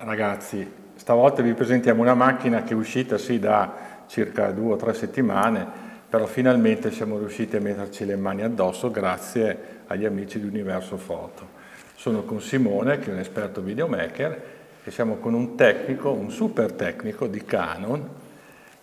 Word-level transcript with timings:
Ragazzi, 0.00 0.64
stavolta 0.94 1.42
vi 1.42 1.54
presentiamo 1.54 2.02
una 2.02 2.14
macchina 2.14 2.62
che 2.62 2.72
è 2.72 2.76
uscita 2.76 3.18
sì 3.18 3.40
da 3.40 4.04
circa 4.06 4.52
due 4.52 4.74
o 4.74 4.76
tre 4.76 4.94
settimane, 4.94 5.66
però 6.08 6.24
finalmente 6.26 6.92
siamo 6.92 7.18
riusciti 7.18 7.56
a 7.56 7.60
metterci 7.60 8.04
le 8.04 8.14
mani 8.14 8.42
addosso 8.42 8.92
grazie 8.92 9.82
agli 9.88 10.04
amici 10.04 10.38
di 10.38 10.46
Universo 10.46 10.96
Foto. 10.98 11.48
Sono 11.96 12.22
con 12.22 12.40
Simone, 12.40 13.00
che 13.00 13.10
è 13.10 13.12
un 13.12 13.18
esperto 13.18 13.60
videomaker, 13.60 14.42
e 14.84 14.90
siamo 14.92 15.16
con 15.16 15.34
un 15.34 15.56
tecnico, 15.56 16.12
un 16.12 16.30
super 16.30 16.74
tecnico 16.74 17.26
di 17.26 17.44
Canon, 17.44 18.08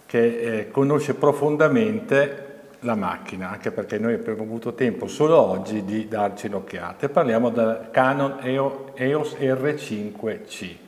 che 0.05 0.39
eh, 0.39 0.69
conosce 0.69 1.13
profondamente 1.13 2.43
la 2.81 2.95
macchina, 2.95 3.51
anche 3.51 3.71
perché 3.71 3.97
noi 3.99 4.15
abbiamo 4.15 4.43
avuto 4.43 4.73
tempo 4.73 5.07
solo 5.07 5.39
oggi 5.39 5.85
di 5.85 6.09
darci 6.09 6.47
un'occhiata. 6.47 7.07
Parliamo 7.07 7.51
del 7.51 7.87
Canon 7.91 8.39
EOS 8.41 9.35
R5C, 9.35 10.83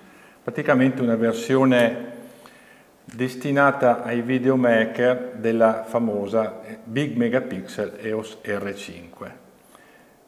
praticamente 0.48 1.02
una 1.02 1.18
versione 1.18 2.06
destinata 3.04 4.02
ai 4.02 4.22
videomaker 4.22 5.34
della 5.36 5.84
famosa 5.86 6.62
Big 6.86 7.18
Megapixel 7.18 7.98
EOS 8.02 8.38
R5. 8.46 9.32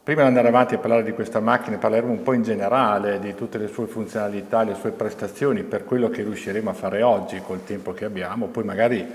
Prima 0.03 0.23
di 0.23 0.27
andare 0.27 0.49
avanti 0.49 0.75
a 0.75 0.77
parlare 0.77 1.03
di 1.03 1.13
questa 1.13 1.39
macchina, 1.39 1.77
parleremo 1.77 2.11
un 2.11 2.21
po' 2.21 2.33
in 2.33 2.43
generale 2.43 3.19
di 3.19 3.33
tutte 3.33 3.57
le 3.57 3.69
sue 3.69 3.85
funzionalità, 3.85 4.63
le 4.63 4.75
sue 4.75 4.91
prestazioni, 4.91 5.63
per 5.63 5.85
quello 5.85 6.09
che 6.09 6.23
riusciremo 6.23 6.69
a 6.69 6.73
fare 6.73 7.01
oggi 7.01 7.39
col 7.39 7.63
tempo 7.63 7.93
che 7.93 8.03
abbiamo, 8.03 8.47
poi 8.47 8.65
magari 8.65 9.07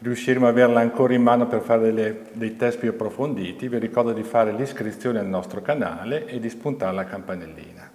riusciremo 0.00 0.46
ad 0.46 0.52
averla 0.52 0.80
ancora 0.80 1.14
in 1.14 1.22
mano 1.22 1.46
per 1.46 1.62
fare 1.62 1.80
delle, 1.80 2.20
dei 2.32 2.56
test 2.56 2.78
più 2.78 2.90
approfonditi, 2.90 3.68
vi 3.68 3.78
ricordo 3.78 4.12
di 4.12 4.22
fare 4.22 4.52
l'iscrizione 4.52 5.18
al 5.18 5.28
nostro 5.28 5.62
canale 5.62 6.26
e 6.26 6.38
di 6.38 6.50
spuntare 6.50 6.94
la 6.94 7.04
campanellina. 7.06 7.90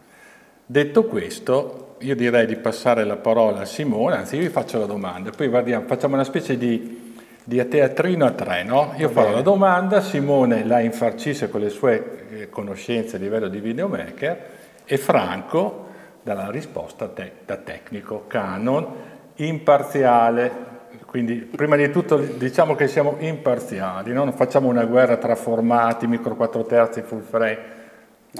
Detto 0.66 1.04
questo, 1.04 1.85
io 2.00 2.16
direi 2.16 2.46
di 2.46 2.58
passare 2.58 3.04
la 3.06 3.16
parola 3.16 3.62
a 3.62 3.66
Simone, 3.66 4.18
anzi 4.18 4.36
io 4.36 4.42
vi 4.42 4.50
faccio 4.50 4.80
la 4.80 4.86
domanda, 4.86 5.30
poi 5.30 5.48
guardiamo, 5.48 5.86
facciamo 5.88 6.16
una 6.16 6.24
specie 6.24 6.58
di, 6.58 7.14
di 7.44 7.68
teatrino 7.68 8.26
a 8.26 8.32
tre, 8.32 8.64
no? 8.64 8.94
Io 8.98 9.10
farò 9.10 9.32
la 9.32 9.42
domanda, 9.42 10.02
Simone 10.02 10.66
la 10.66 10.82
infarcisce 10.82 11.50
con 11.50 11.62
le 11.62 11.70
sue 11.70 12.28
eh, 12.30 12.50
conoscenze 12.50 13.16
a 13.16 13.20
livello 13.20 13.48
di 13.48 13.60
videomaker 13.60 14.50
e 14.84 14.98
Franco 14.98 15.88
dà 16.22 16.34
la 16.34 16.50
risposta 16.50 17.08
te, 17.08 17.32
da 17.46 17.58
tecnico, 17.58 18.26
canon, 18.28 18.88
imparziale, 19.36 20.74
quindi 21.06 21.36
prima 21.36 21.78
di 21.78 21.90
tutto 21.92 22.18
diciamo 22.18 22.76
che 22.76 22.88
siamo 22.88 23.16
imparziali, 23.20 24.12
no? 24.12 24.26
non 24.26 24.34
facciamo 24.34 24.68
una 24.68 24.86
guerra 24.86 25.16
tra 25.18 25.36
formati, 25.36 26.08
micro 26.08 26.36
4 26.36 26.64
terzi, 26.66 27.02
full 27.04 27.22
frame. 27.22 27.75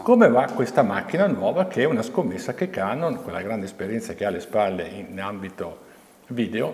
Come 0.02 0.30
va 0.30 0.46
questa 0.54 0.84
macchina 0.84 1.26
nuova 1.26 1.68
che 1.68 1.82
è 1.82 1.86
una 1.86 2.04
scommessa 2.04 2.54
che 2.54 2.70
Canon, 2.70 3.24
con 3.24 3.34
la 3.34 3.42
grande 3.42 3.66
esperienza 3.66 4.14
che 4.14 4.26
ha 4.26 4.28
alle 4.28 4.40
spalle 4.40 4.88
in 4.88 5.20
ambito 5.20 5.80
video, 6.28 6.74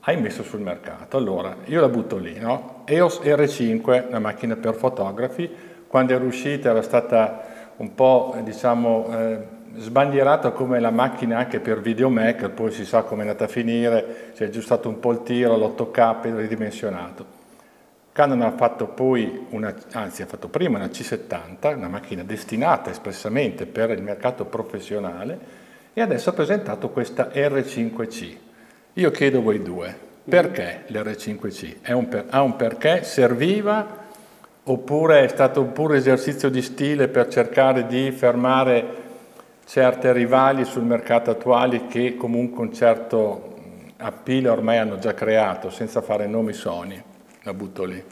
ha 0.00 0.12
messo 0.12 0.42
sul 0.42 0.60
mercato? 0.60 1.16
Allora, 1.16 1.56
io 1.64 1.80
la 1.80 1.88
butto 1.88 2.16
lì, 2.16 2.38
no? 2.38 2.82
EOS 2.84 3.20
R5, 3.20 4.08
una 4.08 4.18
macchina 4.18 4.56
per 4.56 4.74
fotografi, 4.74 5.50
quando 5.86 6.12
era 6.12 6.24
uscita 6.24 6.70
era 6.70 6.82
stata 6.82 7.72
un 7.76 7.94
po', 7.94 8.36
diciamo, 8.42 9.06
eh, 9.10 9.38
sbandierata 9.76 10.50
come 10.50 10.78
la 10.78 10.90
macchina 10.90 11.38
anche 11.38 11.60
per 11.60 11.80
videomaker, 11.80 12.50
poi 12.50 12.70
si 12.70 12.84
sa 12.84 13.02
come 13.02 13.22
è 13.22 13.26
andata 13.26 13.44
a 13.44 13.48
finire, 13.48 14.30
si 14.32 14.42
è 14.42 14.46
aggiustato 14.46 14.88
un 14.88 15.00
po' 15.00 15.12
il 15.12 15.22
tiro, 15.22 15.56
l'8K 15.56 16.34
ridimensionato. 16.36 17.37
Canon 18.18 18.42
ha 18.42 18.50
fatto 18.50 18.88
poi, 18.88 19.46
una, 19.50 19.72
anzi 19.92 20.22
ha 20.22 20.26
fatto 20.26 20.48
prima 20.48 20.76
una 20.76 20.88
C70, 20.88 21.76
una 21.76 21.86
macchina 21.86 22.24
destinata 22.24 22.90
espressamente 22.90 23.64
per 23.64 23.90
il 23.90 24.02
mercato 24.02 24.44
professionale 24.44 25.38
e 25.92 26.00
adesso 26.00 26.30
ha 26.30 26.32
presentato 26.32 26.88
questa 26.88 27.30
R5C. 27.32 28.36
Io 28.94 29.12
chiedo 29.12 29.40
voi 29.40 29.62
due, 29.62 29.96
perché 30.28 30.82
l'R5C? 30.88 31.92
Un 31.94 32.08
per, 32.08 32.24
ha 32.30 32.42
un 32.42 32.56
perché? 32.56 33.04
Serviva 33.04 33.86
oppure 34.64 35.22
è 35.22 35.28
stato 35.28 35.60
un 35.60 35.70
puro 35.70 35.94
esercizio 35.94 36.50
di 36.50 36.60
stile 36.60 37.06
per 37.06 37.28
cercare 37.28 37.86
di 37.86 38.10
fermare 38.10 38.96
certe 39.64 40.12
rivali 40.12 40.64
sul 40.64 40.82
mercato 40.82 41.30
attuale 41.30 41.86
che 41.86 42.16
comunque 42.16 42.64
un 42.64 42.74
certo 42.74 43.54
appeal 43.98 44.46
ormai 44.46 44.78
hanno 44.78 44.98
già 44.98 45.14
creato, 45.14 45.70
senza 45.70 46.02
fare 46.02 46.26
nomi 46.26 46.52
Sony. 46.52 47.00
La 47.48 47.54
butto 47.54 47.84
lì. 47.84 48.04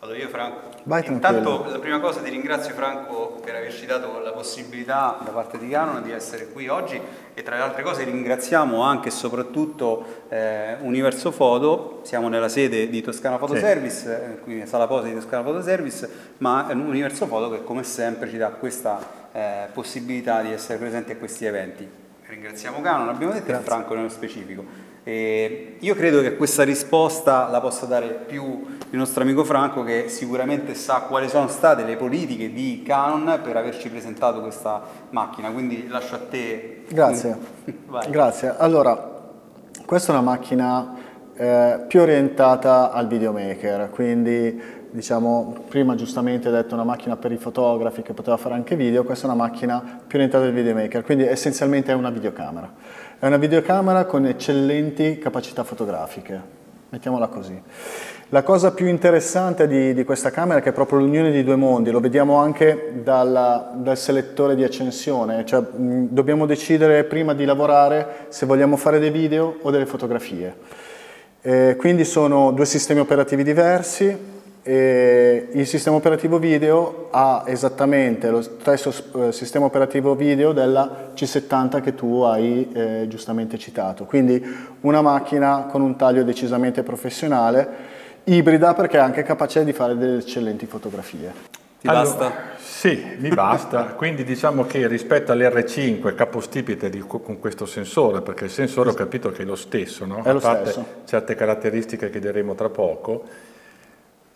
Vado 0.00 0.14
io 0.14 0.28
Franco. 0.28 0.60
Vai, 0.82 1.02
Intanto 1.06 1.64
la 1.66 1.78
prima 1.78 1.98
cosa 1.98 2.20
ti 2.20 2.28
ringrazio 2.28 2.74
Franco 2.74 3.40
per 3.42 3.54
averci 3.54 3.86
dato 3.86 4.20
la 4.20 4.32
possibilità 4.32 5.18
da 5.24 5.30
parte 5.30 5.56
di 5.56 5.70
Canon 5.70 6.02
di 6.02 6.12
essere 6.12 6.48
qui 6.48 6.68
oggi 6.68 7.00
e 7.32 7.42
tra 7.42 7.56
le 7.56 7.62
altre 7.62 7.82
cose 7.82 8.04
ringraziamo 8.04 8.82
anche 8.82 9.08
e 9.08 9.10
soprattutto 9.12 10.26
eh, 10.28 10.76
Universo 10.80 11.30
Foto, 11.30 12.00
siamo 12.02 12.28
nella 12.28 12.50
sede 12.50 12.90
di 12.90 13.00
Toscana 13.00 13.38
Foto 13.38 13.54
sì. 13.54 13.60
Service, 13.60 14.24
eh, 14.24 14.38
qui 14.40 14.66
sala 14.66 14.86
posa 14.86 15.06
di 15.06 15.14
Toscana 15.14 15.42
Foto 15.42 15.62
Service, 15.62 16.06
ma 16.36 16.66
Universo 16.70 17.24
Foto 17.24 17.48
che 17.48 17.64
come 17.64 17.82
sempre 17.82 18.28
ci 18.28 18.36
dà 18.36 18.50
questa 18.50 19.00
eh, 19.32 19.68
possibilità 19.72 20.42
di 20.42 20.52
essere 20.52 20.76
presenti 20.78 21.12
a 21.12 21.16
questi 21.16 21.46
eventi. 21.46 21.88
Ringraziamo 22.26 22.82
Canon, 22.82 23.08
abbiamo 23.08 23.32
detto, 23.32 23.46
Grazie. 23.46 23.64
e 23.64 23.66
Franco 23.66 23.94
nello 23.94 24.10
specifico. 24.10 24.87
E 25.08 25.76
io 25.78 25.94
credo 25.94 26.20
che 26.20 26.36
questa 26.36 26.64
risposta 26.64 27.48
la 27.48 27.62
possa 27.62 27.86
dare 27.86 28.08
più 28.26 28.42
il 28.90 28.98
nostro 28.98 29.22
amico 29.22 29.42
Franco 29.42 29.82
che 29.82 30.10
sicuramente 30.10 30.74
sa 30.74 31.06
quali 31.08 31.30
sono 31.30 31.48
state 31.48 31.82
le 31.84 31.96
politiche 31.96 32.52
di 32.52 32.82
Canon 32.84 33.40
per 33.42 33.56
averci 33.56 33.88
presentato 33.88 34.42
questa 34.42 34.82
macchina, 35.08 35.50
quindi 35.50 35.88
lascio 35.88 36.16
a 36.16 36.18
te. 36.28 36.82
Grazie. 36.90 37.38
Grazie. 38.10 38.54
Allora, 38.58 39.32
questa 39.86 40.12
è 40.12 40.14
una 40.14 40.30
macchina 40.30 40.94
eh, 41.34 41.84
più 41.88 42.02
orientata 42.02 42.92
al 42.92 43.06
videomaker, 43.06 43.88
quindi 43.88 44.60
diciamo, 44.90 45.64
prima 45.68 45.94
giustamente 45.94 46.48
hai 46.48 46.54
detto 46.54 46.74
una 46.74 46.84
macchina 46.84 47.16
per 47.16 47.32
i 47.32 47.38
fotografi 47.38 48.02
che 48.02 48.12
poteva 48.12 48.36
fare 48.36 48.56
anche 48.56 48.76
video, 48.76 49.04
questa 49.04 49.26
è 49.26 49.30
una 49.30 49.42
macchina 49.42 50.02
più 50.06 50.18
orientata 50.18 50.44
al 50.44 50.52
videomaker, 50.52 51.02
quindi 51.02 51.24
essenzialmente 51.24 51.92
è 51.92 51.94
una 51.94 52.10
videocamera. 52.10 52.97
È 53.20 53.26
una 53.26 53.36
videocamera 53.36 54.04
con 54.04 54.26
eccellenti 54.26 55.18
capacità 55.18 55.64
fotografiche, 55.64 56.40
mettiamola 56.90 57.26
così. 57.26 57.60
La 58.28 58.44
cosa 58.44 58.70
più 58.70 58.86
interessante 58.86 59.66
di, 59.66 59.92
di 59.92 60.04
questa 60.04 60.30
camera 60.30 60.60
è 60.60 60.62
che 60.62 60.68
è 60.68 60.72
proprio 60.72 61.00
l'unione 61.00 61.32
di 61.32 61.42
due 61.42 61.56
mondi, 61.56 61.90
lo 61.90 61.98
vediamo 61.98 62.36
anche 62.36 63.00
dalla, 63.02 63.72
dal 63.74 63.98
selettore 63.98 64.54
di 64.54 64.62
accensione, 64.62 65.44
cioè 65.44 65.62
mh, 65.62 66.10
dobbiamo 66.10 66.46
decidere 66.46 67.02
prima 67.02 67.34
di 67.34 67.44
lavorare 67.44 68.26
se 68.28 68.46
vogliamo 68.46 68.76
fare 68.76 69.00
dei 69.00 69.10
video 69.10 69.58
o 69.62 69.72
delle 69.72 69.86
fotografie. 69.86 70.54
Eh, 71.40 71.74
quindi 71.76 72.04
sono 72.04 72.52
due 72.52 72.66
sistemi 72.66 73.00
operativi 73.00 73.42
diversi, 73.42 74.16
e 74.68 75.48
il 75.52 75.66
sistema 75.66 75.96
operativo 75.96 76.38
video 76.38 77.08
ha 77.10 77.44
esattamente 77.46 78.28
lo 78.28 78.42
stesso 78.42 78.92
eh, 79.14 79.32
sistema 79.32 79.64
operativo 79.64 80.14
video 80.14 80.52
della 80.52 81.08
C70 81.14 81.80
che 81.80 81.94
tu 81.94 82.20
hai 82.20 82.68
eh, 82.74 83.06
giustamente 83.08 83.56
citato, 83.56 84.04
quindi 84.04 84.44
una 84.82 85.00
macchina 85.00 85.68
con 85.70 85.80
un 85.80 85.96
taglio 85.96 86.22
decisamente 86.22 86.82
professionale, 86.82 87.66
ibrida 88.24 88.74
perché 88.74 88.98
è 88.98 89.00
anche 89.00 89.22
capace 89.22 89.64
di 89.64 89.72
fare 89.72 89.96
delle 89.96 90.18
eccellenti 90.18 90.66
fotografie. 90.66 91.32
Ti 91.80 91.86
allora, 91.86 92.02
basta? 92.02 92.32
Sì, 92.58 93.16
mi 93.20 93.30
basta. 93.30 93.84
Quindi 93.96 94.22
diciamo 94.22 94.66
che 94.66 94.86
rispetto 94.86 95.32
all'R5 95.32 96.14
capostipite 96.14 96.90
di, 96.90 96.98
con 97.06 97.38
questo 97.38 97.64
sensore, 97.64 98.20
perché 98.20 98.44
il 98.44 98.50
sensore 98.50 98.90
ho 98.90 98.94
capito 98.94 99.30
che 99.30 99.42
è 99.42 99.46
lo 99.46 99.56
stesso, 99.56 100.04
no? 100.04 100.22
È 100.24 100.32
lo 100.32 100.38
A 100.38 100.42
parte 100.42 100.70
stesso. 100.72 100.86
certe 101.06 101.34
caratteristiche 101.36 102.10
che 102.10 102.18
diremo 102.18 102.54
tra 102.54 102.68
poco, 102.68 103.24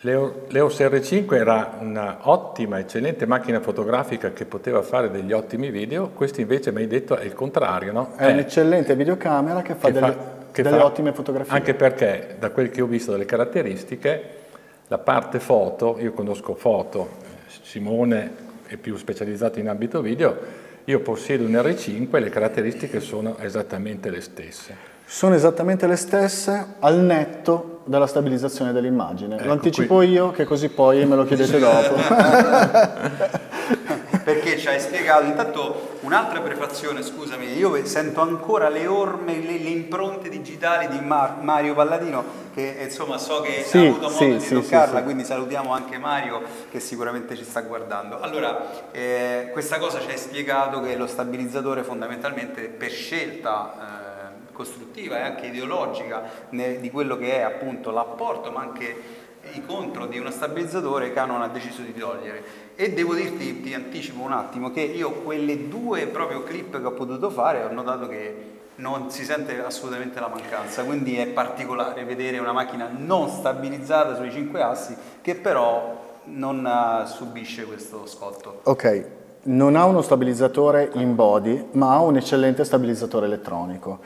L'EOS 0.03 0.81
R5 0.81 1.33
era 1.33 1.77
un'ottima, 1.79 2.77
eccellente 2.77 3.25
macchina 3.25 3.61
fotografica 3.61 4.33
che 4.33 4.43
poteva 4.43 4.81
fare 4.81 5.09
degli 5.09 5.31
ottimi 5.31 5.69
video, 5.71 6.09
questo 6.09 6.41
invece 6.41 6.73
mi 6.73 6.81
hai 6.81 6.87
detto 6.87 7.15
è 7.15 7.23
il 7.23 7.33
contrario, 7.33 7.93
no? 7.93 8.11
È, 8.17 8.25
è 8.25 8.31
un'eccellente 8.33 8.97
videocamera 8.97 9.61
che 9.61 9.75
fa 9.75 9.87
che 9.87 9.93
delle, 9.93 10.11
fa, 10.11 10.25
che 10.51 10.61
delle 10.61 10.77
fa, 10.77 10.85
ottime 10.85 11.13
fotografie. 11.13 11.55
Anche 11.55 11.73
perché, 11.73 12.35
da 12.37 12.49
quel 12.49 12.69
che 12.69 12.81
ho 12.81 12.85
visto 12.85 13.11
dalle 13.11 13.23
caratteristiche, 13.23 14.23
la 14.89 14.97
parte 14.97 15.39
foto, 15.39 15.97
io 15.97 16.11
conosco 16.11 16.53
foto, 16.53 17.07
Simone 17.61 18.31
è 18.67 18.75
più 18.75 18.97
specializzato 18.97 19.59
in 19.59 19.69
ambito 19.69 20.01
video, 20.01 20.37
io 20.83 20.99
possiedo 20.99 21.45
un 21.45 21.53
R5 21.53 22.13
e 22.13 22.19
le 22.19 22.29
caratteristiche 22.29 22.99
sono 22.99 23.37
esattamente 23.37 24.09
le 24.09 24.19
stesse. 24.19 24.92
Sono 25.13 25.35
esattamente 25.35 25.85
le 25.85 25.95
stesse 25.95 26.73
al 26.79 26.97
netto 26.97 27.81
della 27.83 28.07
stabilizzazione 28.07 28.71
dell'immagine. 28.71 29.35
Ecco, 29.35 29.45
lo 29.45 29.51
anticipo 29.51 29.97
qui. 29.97 30.09
io 30.09 30.31
che 30.31 30.43
così 30.43 30.69
poi 30.69 31.05
me 31.05 31.15
lo 31.15 31.23
chiedete 31.23 31.59
dopo. 31.59 31.93
Perché 34.23 34.57
ci 34.57 34.67
hai 34.67 34.79
spiegato, 34.79 35.25
intanto 35.25 35.97
un'altra 35.99 36.41
prefazione, 36.41 37.03
scusami, 37.03 37.55
io 37.55 37.85
sento 37.85 38.21
ancora 38.21 38.69
le 38.69 38.87
orme, 38.87 39.37
le, 39.37 39.59
le 39.59 39.69
impronte 39.69 40.29
digitali 40.29 40.87
di 40.87 40.99
Mar 40.99 41.37
Mario 41.41 41.75
Palladino, 41.75 42.23
che 42.51 42.77
insomma 42.81 43.19
so 43.19 43.41
che 43.41 43.63
sì, 43.63 43.77
ha 43.77 43.81
avuto 43.81 44.09
modo 44.09 44.15
sì, 44.15 44.31
di 44.31 44.39
sì, 44.39 44.55
toccarla, 44.55 45.03
quindi 45.03 45.25
salutiamo 45.25 45.71
anche 45.71 45.99
Mario 45.99 46.41
che 46.71 46.79
sicuramente 46.79 47.35
ci 47.35 47.43
sta 47.43 47.61
guardando. 47.61 48.19
Allora, 48.19 48.89
eh, 48.91 49.49
questa 49.51 49.77
cosa 49.77 49.99
ci 49.99 50.09
hai 50.09 50.17
spiegato 50.17 50.81
che 50.81 50.95
lo 50.95 51.05
stabilizzatore 51.05 51.83
fondamentalmente 51.83 52.63
per 52.63 52.89
scelta... 52.89 53.75
Eh, 53.99 54.02
costruttiva 54.53 55.17
e 55.17 55.21
anche 55.21 55.47
ideologica 55.47 56.23
di 56.49 56.89
quello 56.91 57.17
che 57.17 57.37
è 57.37 57.41
appunto 57.41 57.91
l'apporto 57.91 58.51
ma 58.51 58.61
anche 58.61 59.21
i 59.51 59.65
contro 59.65 60.05
di 60.05 60.17
uno 60.17 60.31
stabilizzatore 60.31 61.11
Canon 61.11 61.41
ha 61.41 61.49
deciso 61.49 61.81
di 61.81 61.93
togliere 61.93 62.71
e 62.75 62.93
devo 62.93 63.13
dirti, 63.13 63.61
ti 63.61 63.73
anticipo 63.73 64.21
un 64.21 64.31
attimo, 64.31 64.71
che 64.71 64.81
io 64.81 65.11
quelle 65.11 65.67
due 65.67 66.07
proprio 66.07 66.43
clip 66.43 66.79
che 66.79 66.85
ho 66.85 66.93
potuto 66.93 67.29
fare 67.29 67.63
ho 67.63 67.71
notato 67.71 68.07
che 68.07 68.61
non 68.75 69.11
si 69.11 69.23
sente 69.23 69.63
assolutamente 69.63 70.19
la 70.19 70.29
mancanza, 70.29 70.83
quindi 70.83 71.17
è 71.17 71.27
particolare 71.27 72.03
vedere 72.05 72.39
una 72.39 72.53
macchina 72.53 72.89
non 72.91 73.29
stabilizzata 73.29 74.15
sui 74.15 74.31
cinque 74.31 74.61
assi 74.61 74.95
che 75.21 75.35
però 75.35 76.01
non 76.25 76.65
uh, 76.65 77.05
subisce 77.05 77.65
questo 77.65 78.07
scotto. 78.07 78.61
Ok, 78.63 79.05
non 79.43 79.75
ha 79.75 79.85
uno 79.85 80.01
stabilizzatore 80.01 80.89
in 80.93 81.15
body, 81.15 81.67
ma 81.71 81.93
ha 81.93 82.01
un 82.01 82.15
eccellente 82.15 82.63
stabilizzatore 82.63 83.25
elettronico. 83.25 83.99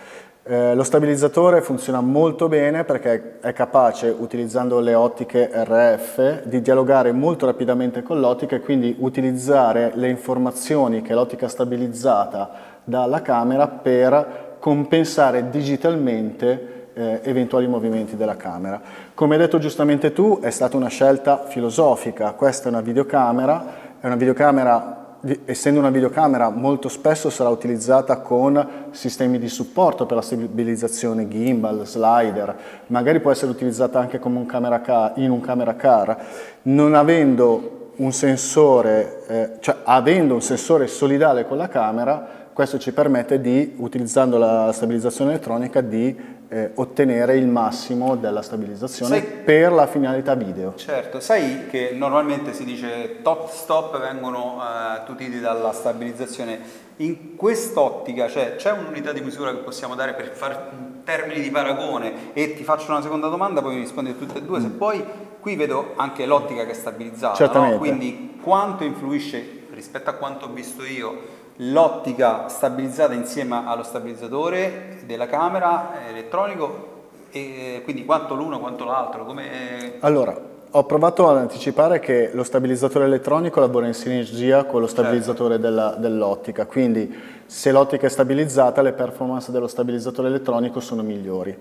Eh, 0.50 0.76
lo 0.76 0.84
stabilizzatore 0.84 1.60
funziona 1.60 2.00
molto 2.00 2.48
bene 2.48 2.86
perché 2.86 3.40
è 3.42 3.52
capace, 3.52 4.16
utilizzando 4.18 4.80
le 4.80 4.94
ottiche 4.94 5.52
RF, 5.54 6.44
di 6.44 6.62
dialogare 6.62 7.12
molto 7.12 7.46
rapidamente 7.46 8.02
con 8.02 8.22
l'ottica 8.22 8.56
e 8.56 8.62
quindi 8.62 8.96
utilizzare 9.00 9.92
le 9.96 10.08
informazioni 10.08 11.02
che 11.02 11.14
l'ottica 11.14 11.50
stabilizzata 11.50 12.50
dà 12.86 13.04
alla 13.04 13.22
camera 13.22 13.68
per 13.68 14.56
compensare 14.60 15.50
digitalmente 15.50 16.92
eh, 16.94 17.20
eventuali 17.24 17.68
movimenti 17.68 18.16
della 18.16 18.38
camera. 18.38 18.80
Come 19.14 19.36
hai 19.36 19.42
detto 19.42 19.58
giustamente 19.58 20.14
tu, 20.14 20.40
è 20.40 20.50
stata 20.50 20.78
una 20.78 20.88
scelta 20.88 21.44
filosofica. 21.46 22.32
Questa 22.32 22.70
è 22.70 22.72
una 22.72 22.80
videocamera, 22.80 23.66
è 24.00 24.06
una 24.06 24.16
videocamera 24.16 25.07
essendo 25.46 25.80
una 25.80 25.90
videocamera 25.90 26.50
molto 26.50 26.90
spesso 26.90 27.30
sarà 27.30 27.50
utilizzata 27.50 28.18
con 28.18 28.88
sistemi 28.92 29.40
di 29.40 29.50
supporto 29.50 30.06
per 30.06 30.18
la 30.18 30.22
stabilizzazione 30.22 31.28
gimbal, 31.28 31.86
slider, 31.86 32.56
magari 32.88 33.20
può 33.20 33.32
essere 33.32 33.52
utilizzata 33.52 34.00
anche 34.00 34.20
un 34.22 34.46
car, 34.46 35.14
in 35.16 35.32
un 35.32 35.42
camera 35.42 35.76
car, 35.76 36.18
non 36.64 36.94
avendo 36.96 37.92
un 37.98 38.12
sensore, 38.12 39.24
eh, 39.28 39.50
cioè 39.60 39.78
avendo 39.84 40.34
un 40.36 40.42
sensore 40.42 40.88
solidale 40.88 41.48
con 41.48 41.58
la 41.58 41.68
camera, 41.68 42.46
questo 42.54 42.80
ci 42.80 42.92
permette 42.92 43.40
di, 43.40 43.76
utilizzando 43.78 44.38
la 44.38 44.72
stabilizzazione 44.72 45.32
elettronica, 45.32 45.82
di 45.82 46.16
eh, 46.50 46.72
ottenere 46.76 47.36
il 47.36 47.48
massimo 47.48 48.16
della 48.16 48.42
stabilizzazione 48.42 49.20
sai, 49.20 49.28
per 49.44 49.72
la 49.72 49.88
finalità 49.88 50.36
video. 50.36 50.76
Certo, 50.76 51.20
sai 51.20 51.68
che 51.70 51.92
normalmente 51.94 52.54
si 52.54 52.64
dice 52.64 53.22
tot 53.22 53.50
stop 53.52 54.00
vengono 54.00 54.62
eh, 54.62 55.06
tutiti 55.06 55.40
dalla 55.40 55.74
stabilizzazione. 55.74 56.86
In 56.98 57.36
quest'ottica 57.36 58.28
cioè, 58.28 58.56
c'è 58.56 58.72
un'unità 58.72 59.12
di 59.12 59.22
misura 59.22 59.52
che 59.52 59.58
possiamo 59.58 59.94
dare 59.96 60.14
per 60.14 60.32
fare 60.34 60.86
termini 61.04 61.42
di 61.42 61.52
paragone 61.52 62.34
e 62.34 62.56
ti 62.56 62.64
faccio 62.64 62.92
una 62.92 63.02
seconda 63.02 63.28
domanda, 63.28 63.62
poi 63.62 63.76
mi 63.76 63.82
rispondi 63.82 64.18
tutte 64.18 64.40
e 64.40 64.42
due, 64.42 64.60
se 64.60 64.68
mm. 64.68 64.78
poi 64.78 65.04
qui 65.40 65.56
vedo 65.56 65.94
anche 65.96 66.26
l'ottica 66.26 66.66
che 66.66 66.72
è 66.72 66.74
stabilizzata, 66.74 67.60
no? 67.60 67.78
quindi 67.78 68.38
quanto 68.42 68.84
influisce 68.84 69.66
rispetto 69.72 70.10
a 70.10 70.14
quanto 70.14 70.46
ho 70.46 70.50
visto 70.50 70.84
io 70.84 71.46
l'ottica 71.58 72.48
stabilizzata 72.50 73.14
insieme 73.14 73.64
allo 73.66 73.84
stabilizzatore 73.84 75.00
della 75.06 75.28
camera 75.28 76.08
elettronico 76.08 76.96
e 77.32 77.82
quindi 77.84 78.06
quanto 78.06 78.36
l'uno 78.36 78.60
quanto 78.60 78.86
l'altro 78.86 79.26
come... 79.26 79.96
allora 80.00 80.40
ho 80.70 80.84
provato 80.86 81.30
ad 81.30 81.38
anticipare 81.38 82.00
che 82.00 82.30
lo 82.34 82.44
stabilizzatore 82.44 83.06
elettronico 83.06 83.60
lavora 83.60 83.88
in 83.88 83.94
sinergia 83.94 84.66
con 84.66 84.82
lo 84.82 84.88
stabilizzatore 84.88 85.60
certo. 85.60 86.00
dell'ottica 86.00 86.66
quindi 86.66 87.14
se 87.46 87.72
l'ottica 87.72 88.06
è 88.06 88.10
stabilizzata 88.10 88.82
le 88.82 88.94
performance 88.94 89.52
dello 89.52 89.68
stabilizzatore 89.68 90.28
elettronico 90.28 90.80
sono 90.80 91.02
migliori 91.02 91.58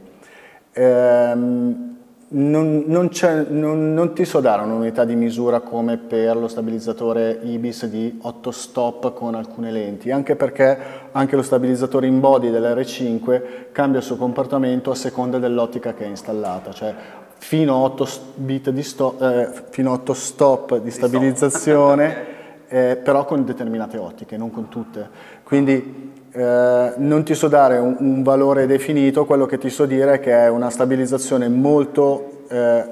ehm, 0.73 1.96
non, 2.29 2.85
non, 2.87 3.09
non, 3.51 3.95
non, 3.95 4.13
ti 4.13 4.25
so 4.25 4.41
dare 4.41 4.63
un'unità 4.63 5.05
di 5.05 5.15
misura 5.15 5.61
come 5.61 5.97
per 5.97 6.37
lo 6.37 6.49
stabilizzatore 6.49 7.39
IBIS 7.41 7.87
di 7.87 8.19
8 8.21 8.51
stop 8.51 9.13
con 9.13 9.37
alcune 9.37 9.71
lenti, 9.71 10.11
anche 10.11 10.35
perché 10.35 10.77
anche 11.13 11.37
lo 11.37 11.43
stabilizzatore 11.43 12.09
in 12.09 12.19
body 12.19 12.51
dell'R5 12.51 13.43
cambia 13.71 14.01
il 14.01 14.05
suo 14.05 14.17
comportamento 14.17 14.91
a 14.91 14.97
seconda 14.97 15.39
dell'ottica 15.39 15.95
che 15.95 16.05
è 16.05 16.09
installata, 16.09 16.73
cioè 16.73 16.95
fino 17.39 17.75
a 17.75 17.79
8, 17.79 18.09
bit 18.35 18.71
di 18.71 18.83
stop, 18.83 19.23
eh, 19.23 19.51
fino 19.71 19.91
a 19.91 19.95
8 19.95 20.15
stop 20.15 20.79
di 20.79 20.91
stabilizzazione, 20.91 22.35
eh, 22.67 23.01
però 23.01 23.25
con 23.25 23.45
determinate 23.45 23.99
ottiche, 23.99 24.37
non 24.37 24.51
con 24.51 24.69
tutte. 24.69 25.09
Quindi 25.45 26.16
eh, 26.37 26.93
non 26.97 27.25
ti 27.25 27.35
so 27.35 27.49
dare 27.49 27.79
un, 27.79 27.97
un, 27.99 28.23
valore 28.23 28.67
definito, 28.67 29.25
quello 29.25 29.47
che 29.47 29.57
ti 29.57 29.71
so 29.71 29.87
dire 29.87 30.15
è 30.15 30.21
che 30.21 30.33
è 30.33 30.49
una 30.51 30.69
stabilizzazione 30.69 31.49
molto, 31.49 32.43
eh, 32.49 32.85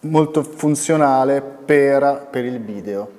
molto 0.00 0.42
funzionale 0.42 1.40
per, 1.40 2.26
per, 2.30 2.44
il 2.44 2.60
video. 2.60 3.10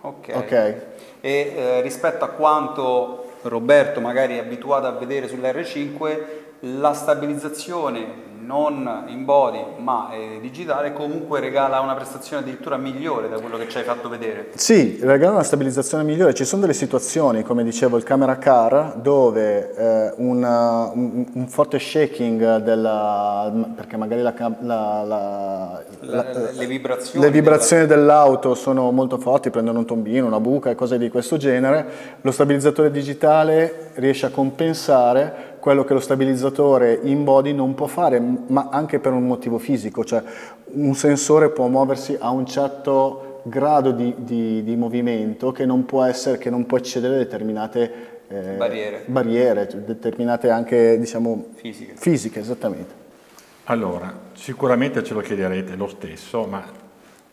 Ok. 0.00 0.32
okay. 0.34 0.74
E 1.20 1.52
eh, 1.56 1.80
rispetto 1.80 2.24
a 2.24 2.28
quanto 2.30 3.34
Roberto 3.42 4.00
magari 4.00 4.36
è 4.36 4.40
abituato 4.40 4.86
a 4.86 4.92
vedere 4.92 5.28
sull'R5, 5.28 6.16
la 6.78 6.92
stabilizzazione 6.92 8.04
non 8.46 9.04
in 9.08 9.24
body 9.24 9.58
ma 9.78 10.10
eh, 10.12 10.38
digitale 10.40 10.92
comunque 10.92 11.40
regala 11.40 11.80
una 11.80 11.94
prestazione 11.94 12.42
addirittura 12.42 12.76
migliore 12.76 13.28
da 13.28 13.40
quello 13.40 13.58
che 13.58 13.68
ci 13.68 13.78
hai 13.78 13.84
fatto 13.84 14.08
vedere. 14.08 14.52
Sì, 14.54 14.98
regala 15.02 15.32
una 15.32 15.42
stabilizzazione 15.42 16.04
migliore, 16.04 16.32
ci 16.32 16.44
sono 16.44 16.60
delle 16.60 16.72
situazioni 16.72 17.42
come 17.42 17.64
dicevo 17.64 17.96
il 17.96 18.04
camera 18.04 18.38
car 18.38 18.94
dove 18.96 19.74
eh, 19.74 20.12
una, 20.16 20.90
un, 20.94 21.26
un, 21.32 21.48
forte 21.48 21.78
shaking 21.78 22.58
della, 22.58 23.52
perché 23.74 23.96
magari 23.96 24.22
la, 24.22 24.34
la, 24.60 25.82
la, 26.00 26.24
le 26.52 26.66
vibrazioni, 26.66 27.24
le 27.24 27.32
vibrazioni 27.32 27.86
dell'auto 27.86 28.54
sono 28.54 28.90
molto 28.92 29.18
forti, 29.18 29.50
prendono 29.50 29.80
un 29.80 29.86
tombino, 29.86 30.26
una 30.26 30.40
buca 30.40 30.70
e 30.70 30.74
cose 30.76 30.98
di 30.98 31.08
questo 31.08 31.36
genere, 31.36 31.86
lo 32.20 32.30
stabilizzatore 32.30 32.90
digitale 32.90 33.90
riesce 33.94 34.26
a 34.26 34.30
compensare 34.30 35.55
quello 35.66 35.82
che 35.82 35.94
lo 35.94 36.00
stabilizzatore 36.00 37.00
in 37.02 37.24
body 37.24 37.52
non 37.52 37.74
può 37.74 37.88
fare, 37.88 38.20
ma 38.20 38.68
anche 38.70 39.00
per 39.00 39.10
un 39.10 39.26
motivo 39.26 39.58
fisico, 39.58 40.04
cioè 40.04 40.22
un 40.66 40.94
sensore 40.94 41.50
può 41.50 41.66
muoversi 41.66 42.16
a 42.16 42.30
un 42.30 42.46
certo 42.46 43.40
grado 43.42 43.90
di, 43.90 44.14
di, 44.18 44.62
di 44.62 44.76
movimento 44.76 45.50
che 45.50 45.66
non 45.66 45.84
può, 45.84 46.04
essere, 46.04 46.38
che 46.38 46.50
non 46.50 46.66
può 46.66 46.78
eccedere 46.78 47.16
determinate 47.16 48.20
eh, 48.28 48.54
barriere. 48.56 49.02
barriere, 49.06 49.68
cioè 49.68 49.80
determinate 49.80 50.50
anche 50.50 51.00
diciamo, 51.00 51.46
fisiche. 51.56 51.94
fisiche, 51.96 52.38
esattamente. 52.38 52.94
Allora, 53.64 54.16
sicuramente 54.34 55.02
ce 55.02 55.14
lo 55.14 55.20
chiederete 55.20 55.74
lo 55.74 55.88
stesso, 55.88 56.44
ma 56.44 56.62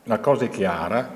la 0.05 0.19
cosa 0.19 0.45
è 0.45 0.49
chiara, 0.49 1.07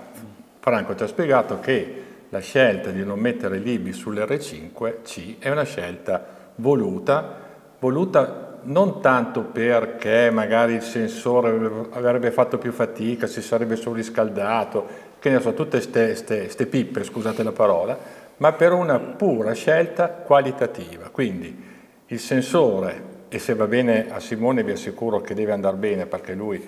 Franco 0.59 0.95
ci 0.95 1.01
ha 1.01 1.07
spiegato 1.07 1.59
che 1.61 2.03
la 2.29 2.41
scelta 2.41 2.91
di 2.91 3.03
non 3.03 3.17
mettere 3.17 3.57
l'IBI 3.57 3.89
sull'R5C 3.89 5.39
è 5.39 5.49
una 5.49 5.63
scelta 5.63 6.35
voluta, 6.57 7.35
voluta 7.79 8.59
non 8.63 9.01
tanto 9.01 9.43
perché 9.43 10.29
magari 10.31 10.73
il 10.73 10.81
sensore 10.81 11.87
avrebbe 11.91 12.31
fatto 12.31 12.57
più 12.57 12.71
fatica, 12.71 13.27
si 13.27 13.41
sarebbe 13.41 13.75
surriscaldato, 13.75 15.05
che 15.19 15.29
ne 15.29 15.39
so, 15.39 15.53
tutte 15.53 15.79
queste 15.79 16.67
pippe, 16.67 17.03
scusate 17.03 17.43
la 17.43 17.51
parola, 17.51 17.97
ma 18.37 18.51
per 18.53 18.73
una 18.73 18.99
pura 18.99 19.53
scelta 19.53 20.09
qualitativa. 20.09 21.09
Quindi 21.09 21.65
il 22.07 22.19
sensore, 22.19 23.15
e 23.29 23.39
se 23.39 23.55
va 23.55 23.67
bene 23.67 24.07
a 24.09 24.19
Simone 24.19 24.63
vi 24.63 24.71
assicuro 24.71 25.21
che 25.21 25.33
deve 25.33 25.53
andare 25.53 25.77
bene 25.77 26.05
perché 26.05 26.33
lui, 26.33 26.65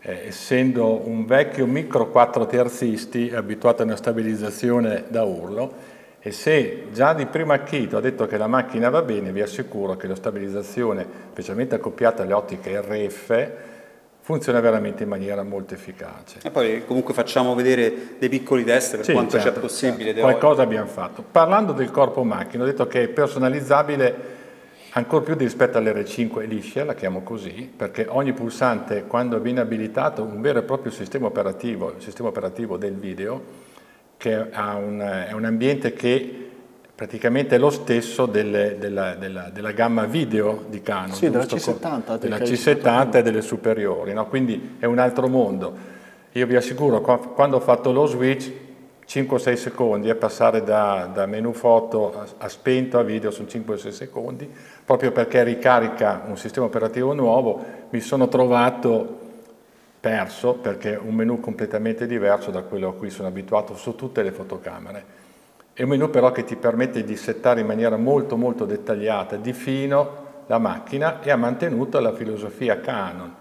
eh, 0.00 0.26
essendo 0.26 1.06
un 1.08 1.26
vecchio 1.26 1.66
micro 1.66 2.08
4 2.08 2.46
terzisti, 2.46 3.32
abituato 3.34 3.82
a 3.82 3.84
una 3.84 3.96
stabilizzazione 3.96 5.04
da 5.08 5.24
urlo, 5.24 5.96
e 6.20 6.32
se 6.32 6.88
già 6.92 7.14
di 7.14 7.26
primo 7.26 7.52
acchito 7.52 7.96
ha 7.96 8.00
detto 8.00 8.26
che 8.26 8.36
la 8.36 8.48
macchina 8.48 8.90
va 8.90 9.02
bene, 9.02 9.30
vi 9.30 9.40
assicuro 9.40 9.96
che 9.96 10.06
la 10.06 10.16
stabilizzazione, 10.16 11.06
specialmente 11.30 11.76
accoppiata 11.76 12.22
alle 12.22 12.32
ottiche 12.32 12.80
RF, 12.80 13.50
funziona 14.20 14.60
veramente 14.60 15.04
in 15.04 15.08
maniera 15.08 15.42
molto 15.42 15.74
efficace. 15.74 16.40
E 16.42 16.50
poi 16.50 16.84
comunque 16.84 17.14
facciamo 17.14 17.54
vedere 17.54 18.16
dei 18.18 18.28
piccoli 18.28 18.62
test 18.62 18.96
per 18.96 19.04
sì, 19.04 19.12
quanto 19.12 19.38
certo, 19.38 19.52
c'è 19.52 19.58
possibile. 19.60 20.10
Certo. 20.10 20.20
Qualcosa 20.20 20.62
abbiamo 20.62 20.86
fatto. 20.86 21.24
Parlando 21.30 21.72
del 21.72 21.90
corpo 21.90 22.24
macchina, 22.24 22.64
ho 22.64 22.66
detto 22.66 22.86
che 22.86 23.04
è 23.04 23.08
personalizzabile 23.08 24.36
ancora 24.90 25.24
più 25.24 25.34
rispetto 25.34 25.78
all'R5 25.78 26.46
liscia, 26.46 26.84
la 26.84 26.94
chiamo 26.94 27.22
così, 27.22 27.72
perché 27.74 28.06
ogni 28.08 28.32
pulsante 28.32 29.04
quando 29.06 29.38
viene 29.38 29.60
abilitato 29.60 30.22
un 30.22 30.40
vero 30.40 30.58
e 30.58 30.62
proprio 30.62 30.90
sistema 30.90 31.26
operativo, 31.28 31.94
il 31.96 32.02
sistema 32.02 32.28
operativo 32.28 32.76
del 32.76 32.96
video, 32.96 33.66
che 34.18 34.34
un, 34.34 35.26
è 35.28 35.32
un 35.32 35.44
ambiente 35.44 35.94
che 35.94 36.50
praticamente 36.94 37.54
è 37.54 37.58
lo 37.58 37.70
stesso 37.70 38.26
delle, 38.26 38.76
della, 38.76 39.14
della, 39.14 39.50
della, 39.52 39.70
gamma 39.70 40.04
video 40.04 40.64
di 40.68 40.82
Canon. 40.82 41.14
Sì, 41.14 41.30
della 41.30 41.44
C70. 41.44 42.18
Della 42.18 42.38
C70 42.38 43.16
e 43.16 43.22
delle 43.22 43.40
superiori, 43.40 44.12
no? 44.12 44.26
quindi 44.26 44.74
è 44.80 44.84
un 44.84 44.98
altro 44.98 45.28
mondo. 45.28 45.96
Io 46.32 46.46
vi 46.46 46.56
assicuro, 46.56 47.00
quando 47.00 47.56
ho 47.56 47.60
fatto 47.60 47.92
lo 47.92 48.06
switch, 48.06 48.52
5-6 49.08 49.54
secondi, 49.54 50.08
e 50.08 50.16
passare 50.16 50.64
da, 50.64 51.08
da, 51.12 51.26
menu 51.26 51.52
foto 51.52 52.12
a, 52.18 52.26
a, 52.38 52.48
spento 52.48 52.98
a 52.98 53.04
video 53.04 53.30
sono 53.30 53.46
5-6 53.46 53.88
secondi, 53.90 54.50
proprio 54.84 55.12
perché 55.12 55.44
ricarica 55.44 56.24
un 56.26 56.36
sistema 56.36 56.66
operativo 56.66 57.14
nuovo, 57.14 57.64
mi 57.90 58.00
sono 58.00 58.26
trovato 58.26 59.17
perso 60.00 60.54
perché 60.54 60.94
è 60.94 60.98
un 60.98 61.14
menu 61.14 61.40
completamente 61.40 62.06
diverso 62.06 62.50
da 62.50 62.62
quello 62.62 62.88
a 62.88 62.94
cui 62.94 63.10
sono 63.10 63.28
abituato 63.28 63.76
su 63.76 63.94
tutte 63.94 64.22
le 64.22 64.32
fotocamere 64.32 65.18
è 65.78 65.84
un 65.84 65.90
menu 65.90 66.10
però 66.10 66.32
che 66.32 66.42
ti 66.42 66.56
permette 66.56 67.04
di 67.04 67.14
settare 67.14 67.60
in 67.60 67.66
maniera 67.66 67.96
molto 67.96 68.36
molto 68.36 68.64
dettagliata, 68.64 69.36
di 69.36 69.52
fino, 69.52 70.42
la 70.46 70.58
macchina 70.58 71.20
e 71.22 71.30
ha 71.30 71.36
mantenuto 71.36 72.00
la 72.00 72.12
filosofia 72.12 72.80
Canon. 72.80 73.32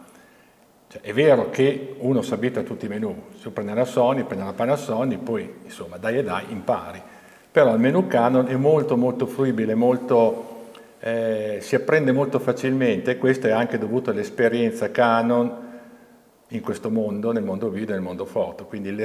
Cioè, 0.87 1.01
è 1.01 1.13
vero 1.13 1.49
che 1.49 1.95
uno 1.97 2.21
si 2.21 2.33
abitua 2.33 2.61
a 2.61 2.63
tutti 2.63 2.85
i 2.85 2.89
menu, 2.89 3.23
se 3.41 3.49
prende 3.49 3.73
la 3.73 3.85
Sony, 3.85 4.21
prende 4.21 4.45
la 4.45 4.53
Panasonic, 4.53 5.17
poi 5.17 5.51
insomma 5.63 5.97
dai 5.97 6.19
e 6.19 6.23
dai 6.23 6.43
impari. 6.49 7.01
Però 7.51 7.73
il 7.73 7.79
menu 7.79 8.05
Canon 8.05 8.45
è 8.47 8.55
molto 8.55 8.97
molto 8.97 9.25
fruibile, 9.25 9.73
molto, 9.73 10.65
eh, 10.99 11.57
si 11.61 11.73
apprende 11.73 12.11
molto 12.11 12.37
facilmente 12.37 13.17
questo 13.17 13.47
è 13.47 13.51
anche 13.51 13.79
dovuto 13.79 14.11
all'esperienza 14.11 14.91
Canon 14.91 15.66
in 16.49 16.61
questo 16.61 16.89
mondo, 16.89 17.31
nel 17.31 17.43
mondo 17.43 17.69
video 17.69 17.89
e 17.89 17.97
nel 17.97 18.05
mondo 18.05 18.25
foto. 18.25 18.65
Quindi 18.65 18.95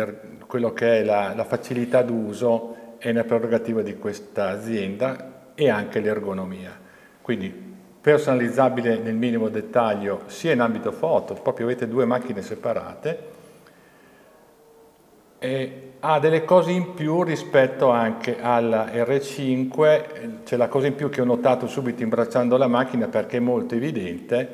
quello 0.47 0.73
che 0.73 1.01
è 1.01 1.05
la, 1.05 1.33
la 1.35 1.45
facilità 1.45 2.03
d'uso 2.03 2.97
è 2.99 3.11
una 3.11 3.25
prerogativa 3.25 3.83
di 3.83 3.97
questa 3.99 4.51
azienda 4.51 5.51
e 5.55 5.69
anche 5.69 6.01
l'ergonomia. 6.01 6.79
Quindi 7.21 7.71
personalizzabile 8.01 8.99
nel 8.99 9.15
minimo 9.15 9.49
dettaglio 9.49 10.23
sia 10.27 10.53
in 10.53 10.61
ambito 10.61 10.93
foto, 10.93 11.35
proprio 11.35 11.67
avete 11.67 11.89
due 11.89 12.05
macchine 12.05 12.43
separate, 12.43 13.31
e 15.39 15.93
ha 15.99 16.21
delle 16.21 16.45
cose 16.45 16.71
in 16.71 16.95
più 16.95 17.25
rispetto 17.25 17.91
anche 17.91 18.41
alla 18.41 18.87
R5, 18.87 20.43
c'è 20.45 20.57
la 20.57 20.69
cosa 20.69 20.87
in 20.87 20.95
più 20.95 21.09
che 21.11 21.21
ho 21.21 21.25
notato 21.25 21.67
subito 21.67 22.03
imbracciando 22.05 22.57
la 22.57 22.69
macchina 22.69 23.09
perché 23.09 23.39
è 23.39 23.41
molto 23.41 23.75
evidente, 23.75 24.49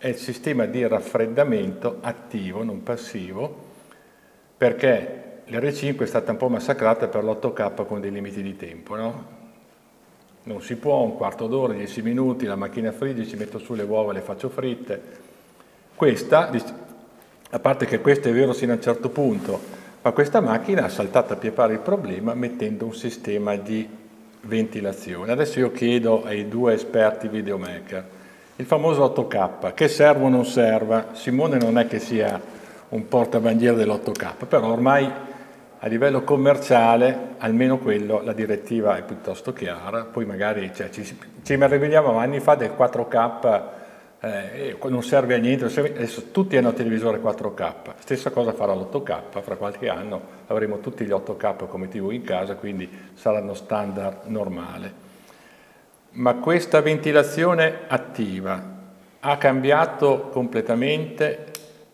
è 0.00 0.08
il 0.08 0.16
sistema 0.16 0.64
di 0.64 0.86
raffreddamento 0.86 1.98
attivo, 2.00 2.64
non 2.64 2.82
passivo, 2.82 3.68
perché 4.56 5.42
l'R5 5.46 6.00
è 6.00 6.06
stata 6.06 6.30
un 6.30 6.38
po' 6.38 6.48
massacrata 6.48 7.06
per 7.08 7.22
l'8K 7.22 7.84
con 7.84 8.00
dei 8.00 8.10
limiti 8.10 8.42
di 8.42 8.56
tempo, 8.56 8.96
no? 8.96 9.38
Non 10.44 10.62
si 10.62 10.76
può, 10.76 11.02
un 11.02 11.16
quarto 11.16 11.46
d'ora, 11.46 11.74
dieci 11.74 12.00
minuti, 12.00 12.46
la 12.46 12.56
macchina 12.56 12.92
frigge, 12.92 13.26
ci 13.26 13.36
metto 13.36 13.58
su 13.58 13.74
le 13.74 13.82
uova, 13.82 14.14
le 14.14 14.22
faccio 14.22 14.48
fritte. 14.48 15.02
Questa, 15.94 16.50
a 17.50 17.58
parte 17.58 17.84
che 17.84 18.00
questo 18.00 18.30
è 18.30 18.32
vero 18.32 18.54
sino 18.54 18.72
a 18.72 18.76
un 18.76 18.80
certo 18.80 19.10
punto, 19.10 19.60
ma 20.00 20.12
questa 20.12 20.40
macchina 20.40 20.84
ha 20.84 20.88
saltato 20.88 21.34
a 21.34 21.36
pie 21.36 21.52
il 21.72 21.80
problema 21.80 22.32
mettendo 22.32 22.86
un 22.86 22.94
sistema 22.94 23.54
di 23.56 23.86
ventilazione. 24.42 25.30
Adesso 25.30 25.58
io 25.58 25.72
chiedo 25.72 26.24
ai 26.24 26.48
due 26.48 26.72
esperti 26.72 27.28
videomaker, 27.28 28.18
il 28.60 28.66
famoso 28.66 29.02
8K, 29.16 29.72
che 29.72 29.88
serve 29.88 30.24
o 30.24 30.28
non 30.28 30.44
serva? 30.44 31.08
Simone 31.12 31.56
non 31.56 31.78
è 31.78 31.86
che 31.86 31.98
sia 31.98 32.38
un 32.90 33.08
portabandiera 33.08 33.74
dell'8K, 33.74 34.46
però 34.46 34.70
ormai 34.70 35.10
a 35.78 35.86
livello 35.86 36.22
commerciale, 36.24 37.36
almeno 37.38 37.78
quello, 37.78 38.20
la 38.22 38.34
direttiva 38.34 38.98
è 38.98 39.02
piuttosto 39.02 39.54
chiara, 39.54 40.04
poi 40.04 40.26
magari 40.26 40.70
cioè, 40.74 40.90
ci, 40.90 41.18
ci 41.42 41.56
meravigliamo 41.56 42.18
anni 42.18 42.40
fa 42.40 42.54
del 42.54 42.72
4K, 42.76 43.62
eh, 44.20 44.76
non 44.88 45.02
serve 45.02 45.36
a 45.36 45.38
niente, 45.38 45.64
adesso 45.64 46.30
tutti 46.30 46.58
hanno 46.58 46.74
televisore 46.74 47.18
4K, 47.18 47.72
stessa 48.00 48.28
cosa 48.28 48.52
farà 48.52 48.74
l'8K, 48.74 49.40
fra 49.40 49.56
qualche 49.56 49.88
anno 49.88 50.20
avremo 50.48 50.80
tutti 50.80 51.06
gli 51.06 51.12
8K 51.12 51.66
come 51.66 51.88
TV 51.88 52.10
in 52.10 52.24
casa, 52.24 52.56
quindi 52.56 52.86
saranno 53.14 53.54
standard 53.54 54.26
normale. 54.26 54.99
Ma 56.12 56.34
questa 56.34 56.80
ventilazione 56.80 57.80
attiva 57.86 58.78
ha 59.20 59.36
cambiato 59.36 60.28
completamente 60.30 61.46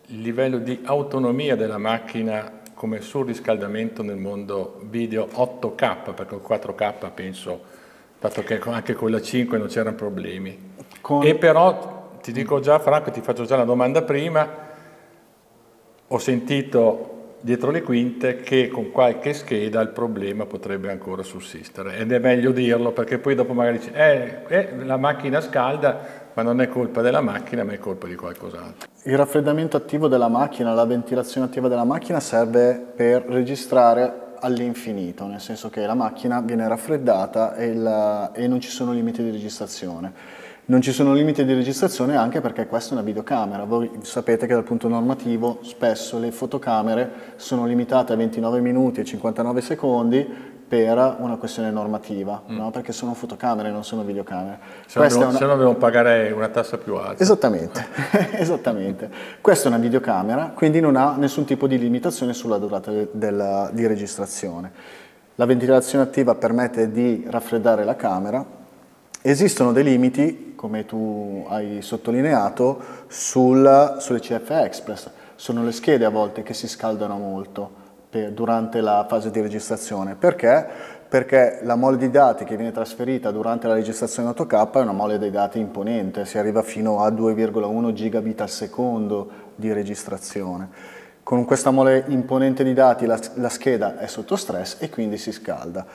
il 0.07 0.21
livello 0.21 0.57
di 0.57 0.81
autonomia 0.85 1.55
della 1.55 1.77
macchina 1.77 2.61
come 2.73 3.01
surriscaldamento 3.01 4.01
nel 4.01 4.17
mondo 4.17 4.79
video 4.83 5.25
8K, 5.25 6.13
perché 6.13 6.35
il 6.35 6.41
4K 6.47 7.11
penso, 7.13 7.61
dato 8.19 8.43
che 8.43 8.59
anche 8.63 8.93
con 8.93 9.11
la 9.11 9.21
5 9.21 9.57
non 9.57 9.67
c'erano 9.67 9.95
problemi. 9.95 10.73
Con... 11.01 11.23
E 11.25 11.35
però 11.35 12.11
ti 12.21 12.31
dico 12.31 12.59
già, 12.59 12.79
Franco, 12.79 13.11
ti 13.11 13.21
faccio 13.21 13.45
già 13.45 13.55
la 13.55 13.65
domanda 13.65 14.01
prima, 14.03 14.65
ho 16.07 16.17
sentito 16.17 17.16
dietro 17.39 17.71
le 17.71 17.81
quinte 17.81 18.37
che 18.37 18.67
con 18.67 18.91
qualche 18.91 19.33
scheda 19.33 19.79
il 19.81 19.89
problema 19.89 20.45
potrebbe 20.45 20.91
ancora 20.91 21.23
sussistere 21.23 21.97
ed 21.97 22.11
è 22.11 22.19
meglio 22.19 22.51
dirlo 22.51 22.91
perché 22.91 23.19
poi 23.19 23.35
dopo 23.35 23.53
magari 23.53 23.77
dici 23.77 23.91
eh, 23.93 24.43
eh, 24.47 24.69
la 24.83 24.97
macchina 24.97 25.39
scalda 25.41 26.25
ma 26.33 26.41
non 26.41 26.61
è 26.61 26.67
colpa 26.67 27.01
della 27.01 27.21
macchina 27.21 27.63
ma 27.63 27.73
è 27.73 27.79
colpa 27.79 28.07
di 28.07 28.15
qualcos'altro. 28.15 28.87
Il 29.03 29.17
raffreddamento 29.17 29.77
attivo 29.77 30.07
della 30.07 30.27
macchina, 30.27 30.73
la 30.73 30.85
ventilazione 30.85 31.47
attiva 31.47 31.67
della 31.67 31.85
macchina 31.85 32.19
serve 32.19 32.85
per 32.95 33.23
registrare 33.27 34.25
all'infinito, 34.39 35.25
nel 35.25 35.39
senso 35.39 35.69
che 35.69 35.85
la 35.85 35.93
macchina 35.95 36.41
viene 36.41 36.67
raffreddata 36.67 37.55
e, 37.55 37.67
il, 37.67 38.31
e 38.33 38.47
non 38.47 38.59
ci 38.59 38.69
sono 38.69 38.91
limiti 38.91 39.23
di 39.23 39.31
registrazione. 39.31 40.13
Non 40.69 40.81
ci 40.81 40.91
sono 40.91 41.13
limiti 41.13 41.45
di 41.45 41.53
registrazione 41.53 42.17
anche 42.17 42.41
perché 42.41 42.67
questa 42.67 42.89
è 42.89 42.93
una 42.93 43.01
videocamera. 43.01 43.63
Voi 43.63 43.89
sapete 44.01 44.47
che 44.47 44.53
dal 44.53 44.65
punto 44.65 44.89
normativo 44.89 45.59
spesso 45.61 46.19
le 46.19 46.31
fotocamere 46.31 47.09
sono 47.37 47.65
limitate 47.65 48.11
a 48.11 48.17
29 48.17 48.59
minuti 48.59 48.99
e 48.99 49.05
59 49.05 49.61
secondi 49.61 50.27
per 50.67 51.15
una 51.19 51.37
questione 51.37 51.71
normativa, 51.71 52.43
mm. 52.51 52.57
no? 52.57 52.71
perché 52.71 52.91
sono 52.91 53.13
fotocamere, 53.13 53.71
non 53.71 53.85
sono 53.85 54.03
videocamere. 54.03 54.59
Se 54.87 54.99
no, 54.99 55.29
una... 55.29 55.39
dobbiamo 55.39 55.75
pagare 55.75 56.31
una 56.31 56.49
tassa 56.49 56.77
più 56.77 56.95
alta. 56.95 57.23
Esattamente, 57.23 57.87
esattamente. 58.35 59.09
Questa 59.39 59.69
è 59.69 59.71
una 59.71 59.79
videocamera, 59.79 60.51
quindi 60.53 60.81
non 60.81 60.97
ha 60.97 61.15
nessun 61.15 61.45
tipo 61.45 61.67
di 61.67 61.79
limitazione 61.79 62.33
sulla 62.33 62.57
durata 62.57 62.91
de- 62.91 63.07
della, 63.13 63.69
di 63.71 63.87
registrazione. 63.87 64.69
La 65.35 65.45
ventilazione 65.45 66.03
attiva 66.03 66.35
permette 66.35 66.91
di 66.91 67.25
raffreddare 67.29 67.85
la 67.85 67.95
camera. 67.95 68.56
Esistono 69.21 69.71
dei 69.71 69.83
limiti 69.83 70.53
come 70.57 70.85
tu 70.85 71.45
hai 71.47 71.81
sottolineato, 71.81 72.81
sul, 73.07 73.95
sulle 73.99 74.19
CF 74.19 74.49
Express. 74.49 75.09
Sono 75.35 75.63
le 75.63 75.71
schede 75.71 76.03
a 76.03 76.09
volte 76.09 76.43
che 76.43 76.53
si 76.53 76.67
scaldano 76.67 77.17
molto 77.17 77.69
per, 78.09 78.31
durante 78.31 78.81
la 78.81 79.05
fase 79.07 79.31
di 79.31 79.39
registrazione. 79.39 80.15
Perché? 80.15 80.67
Perché 81.07 81.59
la 81.61 81.75
mole 81.75 81.97
di 81.97 82.09
dati 82.09 82.43
che 82.43 82.57
viene 82.57 82.71
trasferita 82.71 83.31
durante 83.31 83.67
la 83.67 83.75
registrazione 83.75 84.29
8K 84.29 84.71
è 84.71 84.81
una 84.81 84.91
mole 84.91 85.17
di 85.17 85.29
dati 85.29 85.59
imponente, 85.59 86.25
si 86.25 86.37
arriva 86.37 86.61
fino 86.63 87.01
a 87.01 87.09
2,1 87.09 87.93
gigabit 87.93 88.41
al 88.41 88.49
secondo 88.49 89.29
di 89.55 89.71
registrazione. 89.71 90.95
Con 91.23 91.45
questa 91.45 91.71
mole 91.71 92.05
imponente 92.07 92.63
di 92.63 92.73
dati 92.73 93.05
la, 93.05 93.19
la 93.35 93.49
scheda 93.49 93.99
è 93.99 94.07
sotto 94.07 94.35
stress 94.35 94.77
e 94.79 94.89
quindi 94.89 95.17
si 95.17 95.31
scalda. 95.31 95.85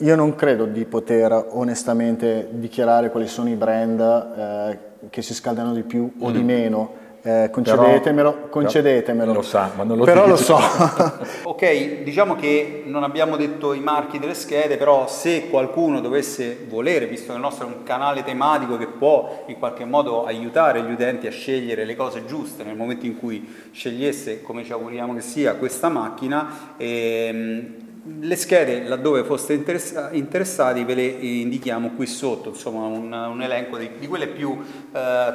Io 0.00 0.16
non 0.16 0.34
credo 0.34 0.64
di 0.64 0.84
poter 0.86 1.50
onestamente 1.50 2.48
dichiarare 2.50 3.10
quali 3.10 3.28
sono 3.28 3.48
i 3.48 3.54
brand 3.54 4.00
eh, 4.00 4.78
che 5.08 5.22
si 5.22 5.34
scaldano 5.34 5.72
di 5.72 5.82
più 5.82 6.10
o 6.18 6.30
mm. 6.30 6.32
di 6.32 6.42
meno. 6.42 7.06
Eh, 7.22 7.48
concedetemelo, 7.50 8.32
però, 8.32 8.48
concedetemelo. 8.48 9.32
Lo 9.32 9.42
sa, 9.42 9.70
ma 9.76 9.84
non 9.84 9.98
lo 9.98 10.04
Però 10.04 10.26
lo 10.26 10.36
so. 10.36 10.58
ok, 11.44 12.02
diciamo 12.02 12.34
che 12.34 12.82
non 12.86 13.04
abbiamo 13.04 13.36
detto 13.36 13.72
i 13.72 13.80
marchi 13.80 14.18
delle 14.18 14.34
schede, 14.34 14.76
però 14.76 15.06
se 15.06 15.48
qualcuno 15.48 16.00
dovesse 16.00 16.64
volere, 16.68 17.06
visto 17.06 17.28
che 17.28 17.34
il 17.34 17.40
nostro 17.40 17.68
è 17.68 17.70
un 17.72 17.84
canale 17.84 18.24
tematico 18.24 18.76
che 18.78 18.86
può 18.86 19.44
in 19.46 19.58
qualche 19.58 19.84
modo 19.84 20.24
aiutare 20.24 20.82
gli 20.82 20.90
utenti 20.90 21.28
a 21.28 21.30
scegliere 21.30 21.84
le 21.84 21.94
cose 21.94 22.24
giuste 22.24 22.64
nel 22.64 22.76
momento 22.76 23.06
in 23.06 23.16
cui 23.16 23.68
scegliesse, 23.72 24.42
come 24.42 24.64
ci 24.64 24.72
auguriamo 24.72 25.14
che 25.14 25.20
sia, 25.20 25.54
questa 25.54 25.88
macchina, 25.88 26.74
ehm, 26.76 27.86
le 28.20 28.36
schede, 28.36 28.82
laddove 28.84 29.24
foste 29.24 29.52
interessa 29.52 30.10
interessati, 30.12 30.84
ve 30.84 30.94
le 30.94 31.06
indichiamo 31.06 31.90
qui 31.90 32.06
sotto, 32.06 32.50
insomma 32.50 32.86
un, 32.86 33.12
un 33.12 33.42
elenco 33.42 33.76
di, 33.76 33.90
di, 33.98 34.06
quelle 34.06 34.28
più 34.28 34.58
eh, 34.92 35.32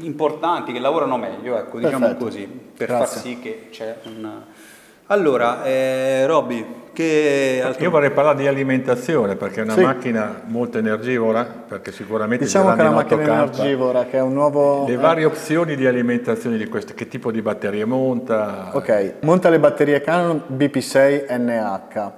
importanti, 0.00 0.72
che 0.72 0.78
lavorano 0.78 1.16
meglio, 1.16 1.56
ecco, 1.58 1.78
diciamo 1.78 2.14
così, 2.16 2.46
per 2.46 2.86
Grazie. 2.86 3.06
far 3.06 3.18
sì 3.18 3.38
che 3.40 3.68
c'è 3.70 3.96
un 4.04 4.42
Allora, 5.10 5.64
eh, 5.64 6.26
Robby, 6.26 6.90
che 6.92 7.62
altro... 7.64 7.82
Io 7.82 7.90
vorrei 7.90 8.10
parlare 8.10 8.36
di 8.36 8.46
alimentazione 8.46 9.36
perché 9.36 9.60
è 9.60 9.62
una 9.62 9.72
sì. 9.72 9.80
macchina 9.80 10.42
molto 10.46 10.76
energivora, 10.76 11.44
perché 11.44 11.92
sicuramente 11.92 12.44
diciamo 12.44 12.74
che 12.74 12.80
è 12.80 12.80
una 12.80 12.90
macchina 12.90 13.22
energivora, 13.22 14.04
che 14.04 14.18
è 14.18 14.20
un 14.20 14.34
nuovo... 14.34 14.86
Le 14.86 14.96
varie 14.96 15.24
opzioni 15.24 15.76
di 15.76 15.86
alimentazione 15.86 16.58
di 16.58 16.66
questo, 16.66 16.92
che 16.92 17.08
tipo 17.08 17.30
di 17.30 17.40
batterie 17.40 17.86
monta? 17.86 18.68
Ok, 18.72 19.14
monta 19.20 19.48
le 19.48 19.58
batterie 19.58 20.02
Canon 20.02 20.42
BP6NH. 20.54 22.10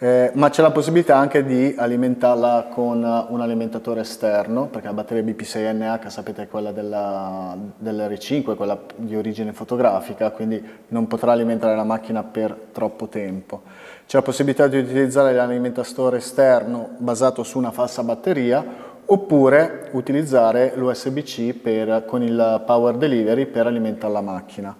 Eh, 0.00 0.30
ma 0.34 0.48
c'è 0.48 0.62
la 0.62 0.70
possibilità 0.70 1.16
anche 1.16 1.44
di 1.44 1.74
alimentarla 1.76 2.68
con 2.70 2.98
un 2.98 3.40
alimentatore 3.40 4.02
esterno, 4.02 4.66
perché 4.66 4.86
la 4.86 4.92
batteria 4.92 5.24
BP6NH 5.24 6.06
sapete 6.06 6.42
è 6.42 6.48
quella 6.48 6.70
della, 6.70 7.56
dell'R5, 7.76 8.54
quella 8.54 8.78
di 8.94 9.16
origine 9.16 9.52
fotografica, 9.52 10.30
quindi 10.30 10.64
non 10.88 11.08
potrà 11.08 11.32
alimentare 11.32 11.74
la 11.74 11.82
macchina 11.82 12.22
per 12.22 12.56
troppo 12.70 13.08
tempo. 13.08 13.62
C'è 14.06 14.18
la 14.18 14.22
possibilità 14.22 14.68
di 14.68 14.78
utilizzare 14.78 15.34
l'alimentatore 15.34 16.18
esterno 16.18 16.90
basato 16.98 17.42
su 17.42 17.58
una 17.58 17.72
falsa 17.72 18.04
batteria 18.04 18.64
oppure 19.04 19.88
utilizzare 19.92 20.74
l'USB-C 20.76 22.04
con 22.06 22.22
il 22.22 22.62
power 22.64 22.96
delivery 22.96 23.46
per 23.46 23.66
alimentare 23.66 24.12
la 24.12 24.20
macchina. 24.20 24.76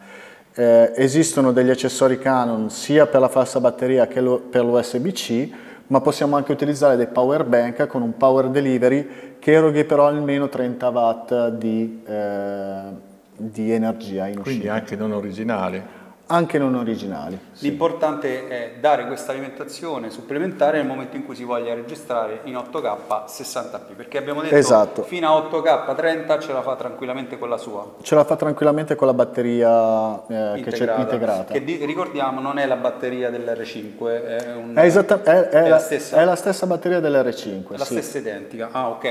Eh, 0.59 0.91
esistono 0.97 1.53
degli 1.53 1.71
accessori 1.71 2.19
Canon 2.19 2.69
sia 2.69 3.07
per 3.07 3.21
la 3.21 3.29
falsa 3.29 3.61
batteria 3.61 4.09
che 4.09 4.21
lo, 4.21 4.41
per 4.41 4.65
l'USB-C, 4.65 5.51
ma 5.87 6.01
possiamo 6.01 6.35
anche 6.35 6.51
utilizzare 6.51 6.97
dei 6.97 7.07
power 7.07 7.45
bank 7.45 7.87
con 7.87 8.03
un 8.03 8.17
power 8.17 8.49
delivery 8.49 9.37
che 9.39 9.53
eroghi 9.53 9.85
però 9.85 10.09
almeno 10.09 10.49
30 10.49 10.89
watt 10.89 11.49
di, 11.51 12.03
eh, 12.05 12.81
di 13.37 13.71
energia 13.71 14.27
in 14.27 14.41
uscita. 14.41 14.43
Quindi 14.43 14.69
anche 14.69 14.97
non 14.97 15.13
originali 15.13 15.81
anche 16.29 16.59
non 16.59 16.75
originali. 16.75 17.39
Sì. 17.53 17.69
L'importante 17.69 18.49
è 18.49 18.73
dare 18.81 19.07
questa 19.07 19.33
alimentazione 19.33 20.11
supplementare 20.11 20.79
nel 20.79 20.87
momento 20.87 21.17
in 21.17 21.25
cui 21.25 21.35
si 21.35 21.45
voglia 21.45 21.75
registrare 21.75 22.41
in 22.45 22.55
8K 22.55 23.25
60p, 23.27 23.95
perché 23.97 24.19
abbiamo 24.19 24.43
detto 24.43 24.55
esatto. 24.55 25.03
fino 25.03 25.29
a 25.29 25.49
8K 25.49 25.95
30 25.95 26.39
ce 26.39 26.53
la 26.53 26.63
fa 26.63 26.77
tranquillamente 26.77 27.39
con 27.39 27.49
la 27.49 27.57
sua. 27.57 27.95
Ce 28.03 28.15
la 28.15 28.25
fa 28.25 28.37
tranquillamente 28.37 28.95
con 28.95 29.07
la 29.07 29.15
batteria 29.15 30.27
eh, 30.27 30.61
che 30.63 30.71
c'è 30.71 30.99
integrata. 30.99 31.53
Che 31.53 31.65
di, 31.65 31.85
ricordiamo 31.85 32.41
non 32.41 32.59
è 32.59 32.67
la 32.67 32.77
batteria 32.77 33.31
dell'R5, 33.31 34.25
è, 34.27 34.55
un, 34.55 34.73
è, 34.77 34.85
esatta, 34.85 35.23
è, 35.23 35.49
è, 35.49 35.63
è 35.65 35.69
la, 35.69 35.79
stessa, 35.79 36.17
è 36.19 36.25
la 36.25 36.37
stessa 36.37 36.67
batteria 36.67 37.01
dell'R5. 37.01 37.77
La 37.77 37.85
sì. 37.85 37.95
stessa 37.95 38.19
identica, 38.19 38.69
ah 38.71 38.89
ok. 38.91 39.09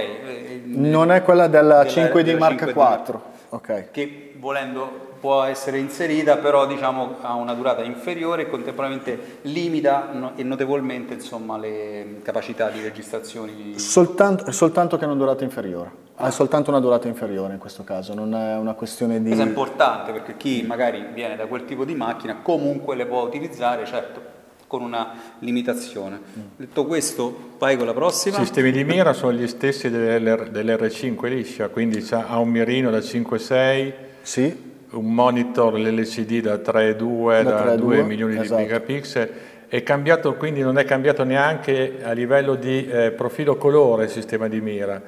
Non 0.66 1.12
è 1.12 1.24
quella 1.24 1.48
della, 1.48 1.84
della 1.84 2.10
5D 2.10 2.38
Mark 2.38 2.62
IV. 2.62 3.20
Okay. 3.50 3.88
Che 3.92 4.34
volendo 4.38 5.07
può 5.20 5.44
essere 5.44 5.80
inserita, 5.80 6.38
però 6.38 6.68
diciamo, 6.68 7.18
ha 7.22 7.34
una 7.34 7.54
durata 7.54 7.84
inferiore 7.84 8.44
e 8.44 8.50
contemporaneamente 8.50 9.40
limita 9.44 10.10
no, 10.12 10.32
e 10.36 10.44
notevolmente 10.44 11.16
insomma, 11.16 11.58
le 11.58 12.20
capacità 12.24 12.70
di 12.70 12.82
registrazioni. 12.82 13.78
Soltanto, 13.78 14.52
soltanto 14.52 14.98
che 14.98 15.06
ha 15.06 15.08
una 15.08 15.18
durata 15.18 15.44
inferiore. 15.44 16.06
Ha 16.20 16.32
soltanto 16.32 16.72
una 16.72 16.80
durata 16.80 17.08
inferiore 17.08 17.54
in 17.54 17.60
questo 17.60 17.84
caso, 17.84 18.14
non 18.14 18.34
è 18.34 18.56
una 18.56 18.74
questione 18.74 19.22
di... 19.22 19.28
Questo 19.28 19.44
è 19.44 19.48
importante 19.48 20.12
perché 20.12 20.36
chi 20.36 20.64
magari 20.66 21.06
viene 21.14 21.36
da 21.36 21.46
quel 21.46 21.66
tipo 21.66 21.86
di 21.86 21.94
macchina 21.94 22.40
comunque 22.42 22.96
le 22.96 23.06
può 23.06 23.22
utilizzare, 23.22 23.86
certo, 23.86 24.36
con 24.66 24.82
una 24.82 25.14
limitazione. 25.40 26.20
Detto 26.56 26.86
questo, 26.86 27.54
vai 27.60 27.78
con 27.78 27.86
la 27.86 27.94
prossima. 27.94 28.38
I 28.38 28.40
sistemi 28.40 28.72
di 28.72 28.84
mira 28.84 29.14
sono 29.14 29.34
gli 29.34 29.48
stessi 29.48 29.92
dell'R5 29.92 31.28
liscia, 31.28 31.70
quindi 31.70 32.06
ha 32.12 32.40
un 32.40 32.50
mirino 32.50 32.90
da 32.90 32.98
5.6. 32.98 33.94
Sì 34.24 34.67
un 34.92 35.14
monitor 35.14 35.78
l'LCD 35.78 36.42
da 36.42 36.56
3,2 36.56 37.44
da, 37.44 37.62
da 37.62 37.76
2 37.76 38.04
milioni 38.04 38.38
esatto. 38.38 38.56
di 38.56 38.62
megapixel. 38.62 39.32
È 39.68 39.84
cambiato 39.84 40.36
quindi 40.36 40.62
non 40.62 40.78
è 40.78 40.86
cambiato 40.86 41.24
neanche 41.24 41.98
a 42.02 42.12
livello 42.14 42.56
di 42.56 42.88
eh, 42.88 43.12
profilo 43.12 43.58
colore 43.58 44.06
il 44.06 44.10
sistema 44.10 44.48
di 44.48 44.62
mira 44.62 45.02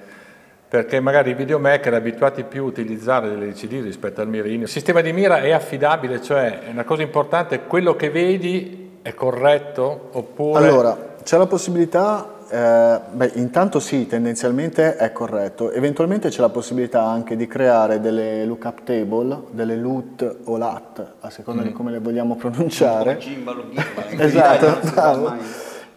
perché 0.69 0.99
magari 0.99 1.31
i 1.31 1.33
videomaker 1.33 1.95
abituati 1.95 2.43
più 2.43 2.63
a 2.63 2.67
utilizzare 2.67 3.29
l'LCD 3.29 3.81
rispetto 3.81 4.21
al 4.21 4.27
mirino. 4.27 4.63
Il 4.63 4.69
sistema 4.69 5.01
di 5.01 5.11
mira 5.13 5.39
è 5.39 5.51
affidabile 5.51 6.21
cioè 6.21 6.59
è 6.59 6.69
una 6.69 6.83
cosa 6.83 7.01
importante. 7.01 7.61
Quello 7.61 7.95
che 7.95 8.11
vedi 8.11 8.99
è 9.01 9.13
corretto 9.15 10.09
oppure 10.11 10.59
allora 10.59 11.15
c'è 11.23 11.37
la 11.37 11.47
possibilità 11.47 12.38
eh, 12.49 12.99
beh, 13.11 13.31
intanto 13.35 13.79
sì, 13.79 14.07
tendenzialmente 14.07 14.95
è 14.95 15.11
corretto. 15.11 15.71
Eventualmente 15.71 16.29
c'è 16.29 16.41
la 16.41 16.49
possibilità 16.49 17.03
anche 17.03 17.35
di 17.35 17.45
creare 17.45 17.99
delle 17.99 18.43
lookup 18.45 18.83
table, 18.83 19.43
delle 19.51 19.75
LUT 19.75 20.37
o 20.45 20.57
LAT, 20.57 21.13
a 21.19 21.29
seconda 21.29 21.61
mm. 21.61 21.65
di 21.65 21.71
come 21.71 21.91
le 21.91 21.99
vogliamo 21.99 22.35
pronunciare. 22.35 23.17
Gimbalo, 23.17 23.65
gimbalo. 23.69 24.07
esatto, 24.23 25.35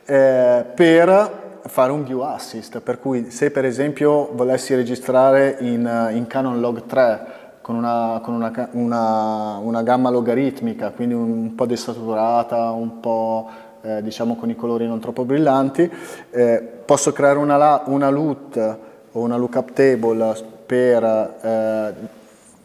eh, 0.05 0.65
per 0.75 1.41
fare 1.65 1.93
un 1.93 2.05
view 2.05 2.21
assist, 2.21 2.81
per 2.81 3.01
cui 3.01 3.31
se 3.31 3.51
per 3.51 3.65
esempio 3.65 4.31
volessi 4.33 4.75
registrare 4.75 5.57
in, 5.61 6.11
in 6.13 6.27
Canon 6.27 6.61
Log 6.61 6.85
3 6.85 7.27
con, 7.63 7.77
una, 7.77 8.21
con 8.23 8.35
una, 8.35 8.69
una, 8.73 9.57
una 9.57 9.83
gamma 9.83 10.11
logaritmica, 10.11 10.91
quindi 10.91 11.15
un 11.15 11.55
po' 11.55 11.65
desaturata, 11.65 12.71
un 12.73 13.01
po' 13.01 13.49
eh, 13.83 14.03
diciamo 14.03 14.37
con 14.37 14.49
i 14.51 14.57
colori 14.57 14.87
non 14.87 15.01
troppo 15.01 15.25
brillanti, 15.25 15.91
eh, 16.31 16.63
posso 16.85 17.13
creare 17.13 17.39
una, 17.39 17.83
una 17.87 18.11
LUT 18.11 18.77
o 19.13 19.21
una 19.21 19.37
lookup 19.37 19.73
table 19.73 20.35
per, 20.65 21.05
eh, 21.05 21.95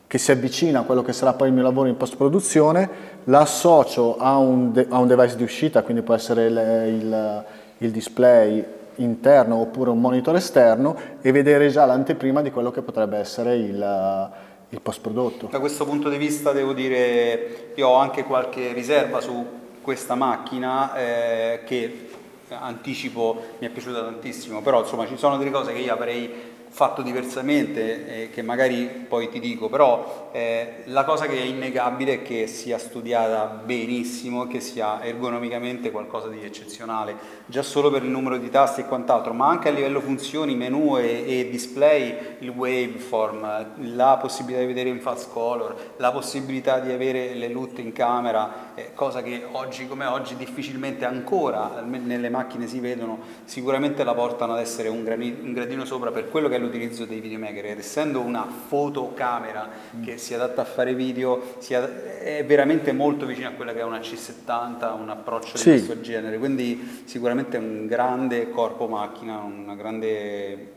che 0.07 0.17
si 0.17 0.31
avvicina 0.31 0.79
a 0.79 0.83
quello 0.83 1.01
che 1.01 1.13
sarà 1.13 1.33
poi 1.33 1.49
il 1.49 1.53
mio 1.53 1.63
lavoro 1.63 1.89
in 1.89 1.97
post-produzione, 1.97 2.89
la 3.25 3.41
associo 3.41 4.17
a 4.17 4.37
un, 4.37 4.85
a 4.89 4.97
un, 4.99 5.07
device 5.07 5.35
di 5.35 5.43
uscita, 5.43 5.83
quindi 5.83 6.01
può 6.01 6.13
essere 6.13 6.45
il, 6.45 6.93
il, 7.01 7.45
il 7.79 7.91
display 7.91 8.65
interno 8.95 9.57
oppure 9.57 9.89
un 9.89 9.99
monitor 9.99 10.35
esterno 10.35 10.95
e 11.21 11.31
vedere 11.31 11.69
già 11.69 11.85
l'anteprima 11.85 12.41
di 12.41 12.51
quello 12.51 12.71
che 12.71 12.81
potrebbe 12.81 13.17
essere 13.17 13.55
il, 13.55 14.29
il 14.69 14.81
post 14.81 15.01
prodotto. 15.01 15.47
Da 15.51 15.59
questo 15.59 15.85
punto 15.85 16.09
di 16.09 16.17
vista 16.17 16.51
devo 16.51 16.73
dire 16.73 17.71
io 17.75 17.87
ho 17.87 17.95
anche 17.95 18.23
qualche 18.23 18.73
riserva 18.73 19.19
su 19.19 19.45
questa 19.87 20.15
macchina 20.15 20.93
eh, 20.97 21.61
che 21.65 22.09
anticipo 22.49 23.41
mi 23.59 23.67
è 23.67 23.69
piaciuta 23.69 24.03
tantissimo, 24.03 24.61
però 24.61 24.81
insomma 24.81 25.07
ci 25.07 25.15
sono 25.15 25.37
delle 25.37 25.49
cose 25.49 25.71
che 25.71 25.79
io 25.79 25.93
avrei 25.93 26.29
fatto 26.67 27.01
diversamente, 27.01 28.23
eh, 28.23 28.29
che 28.29 28.41
magari 28.41 28.83
poi 29.07 29.29
ti 29.29 29.39
dico, 29.39 29.69
però 29.69 30.29
eh, 30.33 30.83
la 30.87 31.05
cosa 31.05 31.25
che 31.25 31.37
è 31.37 31.45
innegabile 31.45 32.15
è 32.15 32.21
che 32.21 32.47
sia 32.47 32.77
studiata 32.77 33.45
benissimo 33.45 34.45
che 34.45 34.59
sia 34.59 35.01
ergonomicamente 35.01 35.89
qualcosa 35.89 36.27
di 36.27 36.43
eccezionale, 36.43 37.15
già 37.45 37.63
solo 37.63 37.89
per 37.89 38.03
il 38.03 38.09
numero 38.09 38.37
di 38.37 38.49
tasti 38.49 38.81
e 38.81 38.85
quant'altro, 38.85 39.31
ma 39.31 39.47
anche 39.47 39.69
a 39.69 39.71
livello 39.71 40.01
funzioni, 40.01 40.53
menu 40.53 40.97
e, 40.97 41.23
e 41.25 41.49
display, 41.49 42.35
il 42.39 42.49
waveform, 42.49 43.93
la 43.95 44.17
possibilità 44.19 44.59
di 44.59 44.67
vedere 44.67 44.89
in 44.89 44.99
fast 44.99 45.31
color, 45.31 45.93
la 45.95 46.11
possibilità 46.11 46.79
di 46.79 46.91
avere 46.91 47.33
le 47.35 47.47
LUT 47.47 47.79
in 47.79 47.93
camera, 47.93 48.66
eh, 48.77 48.91
cosa 48.93 49.23
che 49.23 49.43
oggi 49.53 49.87
come 49.87 50.05
oggi 50.05 50.35
difficilmente 50.35 51.03
ancora 51.03 51.81
nelle 51.81 52.29
macchine 52.29 52.67
si 52.67 52.79
vedono, 52.79 53.17
sicuramente 53.43 54.03
la 54.03 54.13
portano 54.13 54.53
ad 54.53 54.59
essere 54.59 54.87
un, 54.87 55.03
gradino, 55.03 55.37
un 55.41 55.51
gradino 55.53 55.83
sopra 55.83 56.11
per 56.11 56.29
quello 56.29 56.47
che 56.47 56.57
è 56.57 56.59
l'utilizzo 56.59 57.05
dei 57.05 57.19
videomaker 57.19 57.65
ed 57.65 57.79
essendo 57.79 58.19
una 58.19 58.45
fotocamera 58.67 59.67
mm. 59.95 60.03
che 60.03 60.19
si 60.19 60.35
adatta 60.35 60.61
a 60.61 60.65
fare 60.65 60.93
video 60.93 61.55
è 61.59 62.45
veramente 62.45 62.91
molto 62.91 63.25
vicina 63.25 63.47
a 63.47 63.51
quella 63.53 63.73
che 63.73 63.79
è 63.79 63.83
una 63.83 63.97
C70, 63.97 64.95
un 64.95 65.09
approccio 65.09 65.57
sì. 65.57 65.71
di 65.71 65.75
questo 65.77 65.99
genere, 66.01 66.37
quindi 66.37 67.01
sicuramente 67.05 67.57
è 67.57 67.59
un 67.59 67.87
grande 67.87 68.51
corpo 68.51 68.87
macchina, 68.87 69.37
una 69.37 69.73
grande 69.73 70.75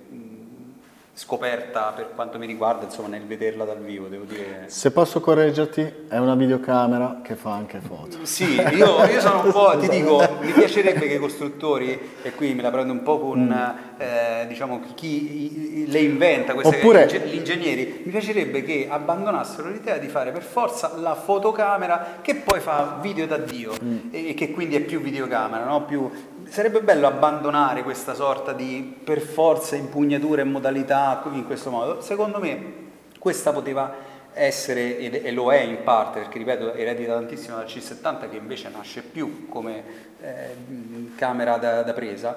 scoperta 1.20 1.92
per 1.94 2.12
quanto 2.14 2.38
mi 2.38 2.46
riguarda, 2.46 2.86
insomma, 2.86 3.08
nel 3.08 3.26
vederla 3.26 3.66
dal 3.66 3.78
vivo, 3.78 4.06
devo 4.06 4.24
dire. 4.24 4.64
Se 4.68 4.90
posso 4.90 5.20
correggerti, 5.20 6.06
è 6.08 6.16
una 6.16 6.34
videocamera 6.34 7.20
che 7.22 7.34
fa 7.34 7.52
anche 7.52 7.78
foto. 7.78 8.24
Sì, 8.24 8.54
io, 8.54 9.04
io 9.04 9.20
sono 9.20 9.44
un 9.44 9.52
po', 9.52 9.76
ti 9.78 9.86
dico, 9.90 10.38
mi 10.40 10.50
piacerebbe 10.50 11.06
che 11.06 11.14
i 11.14 11.18
costruttori, 11.18 12.12
e 12.22 12.32
qui 12.32 12.54
me 12.54 12.62
la 12.62 12.70
prendo 12.70 12.94
un 12.94 13.02
po' 13.02 13.18
con, 13.18 13.38
mm. 13.38 14.00
eh, 14.00 14.46
diciamo, 14.48 14.80
chi 14.94 15.84
le 15.86 15.98
inventa, 15.98 16.54
queste 16.54 16.76
Oppure, 16.76 17.06
gli 17.26 17.34
ingegneri, 17.34 18.00
mi 18.02 18.10
piacerebbe 18.10 18.62
che 18.62 18.88
abbandonassero 18.88 19.68
l'idea 19.68 19.98
di 19.98 20.08
fare 20.08 20.32
per 20.32 20.42
forza 20.42 20.96
la 20.96 21.14
fotocamera 21.14 22.20
che 22.22 22.36
poi 22.36 22.60
fa 22.60 22.98
video 22.98 23.26
da 23.26 23.36
Dio 23.36 23.74
mm. 23.84 23.98
e 24.10 24.32
che 24.32 24.52
quindi 24.52 24.76
è 24.76 24.80
più 24.80 25.02
videocamera, 25.02 25.66
no? 25.66 25.84
più 25.84 26.10
sarebbe 26.50 26.82
bello 26.82 27.06
abbandonare 27.06 27.82
questa 27.82 28.12
sorta 28.12 28.52
di 28.52 28.98
per 29.04 29.20
forza 29.20 29.76
impugnatura 29.76 30.42
e 30.42 30.44
modalità 30.44 31.22
in 31.32 31.46
questo 31.46 31.70
modo. 31.70 32.00
Secondo 32.00 32.40
me 32.40 32.88
questa 33.18 33.52
poteva 33.52 34.08
essere, 34.32 34.98
e 34.98 35.30
lo 35.32 35.52
è 35.52 35.60
in 35.60 35.82
parte, 35.82 36.20
perché 36.20 36.38
ripeto, 36.38 36.74
eredita 36.74 37.14
tantissimo 37.14 37.56
dal 37.56 37.66
C70 37.66 38.30
che 38.30 38.36
invece 38.36 38.68
nasce 38.68 39.02
più 39.02 39.48
come 39.48 39.82
eh, 40.20 40.54
camera 41.16 41.56
da, 41.56 41.82
da 41.82 41.92
presa, 41.92 42.36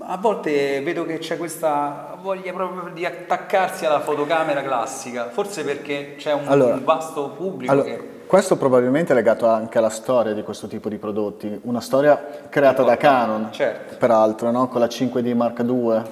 a 0.00 0.16
volte 0.16 0.80
vedo 0.82 1.04
che 1.04 1.18
c'è 1.18 1.36
questa 1.36 2.16
voglia 2.20 2.52
proprio 2.52 2.92
di 2.92 3.04
attaccarsi 3.04 3.84
alla 3.84 4.00
fotocamera 4.00 4.62
classica, 4.62 5.28
forse 5.30 5.64
perché 5.64 6.14
c'è 6.16 6.32
un, 6.32 6.46
allora, 6.46 6.74
un 6.74 6.84
vasto 6.84 7.30
pubblico 7.30 7.72
allora, 7.72 7.88
che 7.88 8.17
questo 8.28 8.56
probabilmente 8.56 9.12
è 9.12 9.16
legato 9.16 9.46
anche 9.46 9.78
alla 9.78 9.88
storia 9.88 10.34
di 10.34 10.42
questo 10.42 10.68
tipo 10.68 10.90
di 10.90 10.98
prodotti, 10.98 11.60
una 11.62 11.80
storia 11.80 12.22
creata 12.50 12.82
da 12.82 12.98
Canon, 12.98 13.48
certo. 13.52 13.96
peraltro, 13.96 14.50
no? 14.50 14.68
con 14.68 14.80
la 14.80 14.86
5D 14.86 15.34
Mark 15.34 15.58
II. 15.60 16.02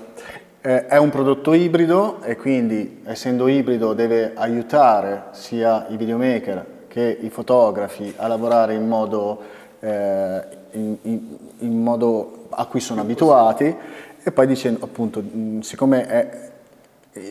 Eh, 0.62 0.86
è 0.86 0.96
un 0.96 1.10
prodotto 1.10 1.52
ibrido 1.52 2.22
e 2.22 2.36
quindi 2.36 3.02
essendo 3.04 3.46
ibrido 3.48 3.92
deve 3.92 4.32
aiutare 4.34 5.24
sia 5.32 5.86
i 5.90 5.98
videomaker 5.98 6.66
che 6.88 7.18
i 7.20 7.28
fotografi 7.28 8.14
a 8.16 8.26
lavorare 8.26 8.72
in 8.72 8.88
modo, 8.88 9.42
eh, 9.78 10.42
in, 10.70 10.96
in, 11.02 11.36
in 11.58 11.82
modo 11.82 12.46
a 12.48 12.64
cui 12.64 12.80
sono 12.80 13.02
abituati 13.02 13.76
e 14.22 14.32
poi 14.32 14.46
dicendo 14.46 14.84
appunto 14.84 15.22
siccome 15.60 16.06
è 16.06 16.50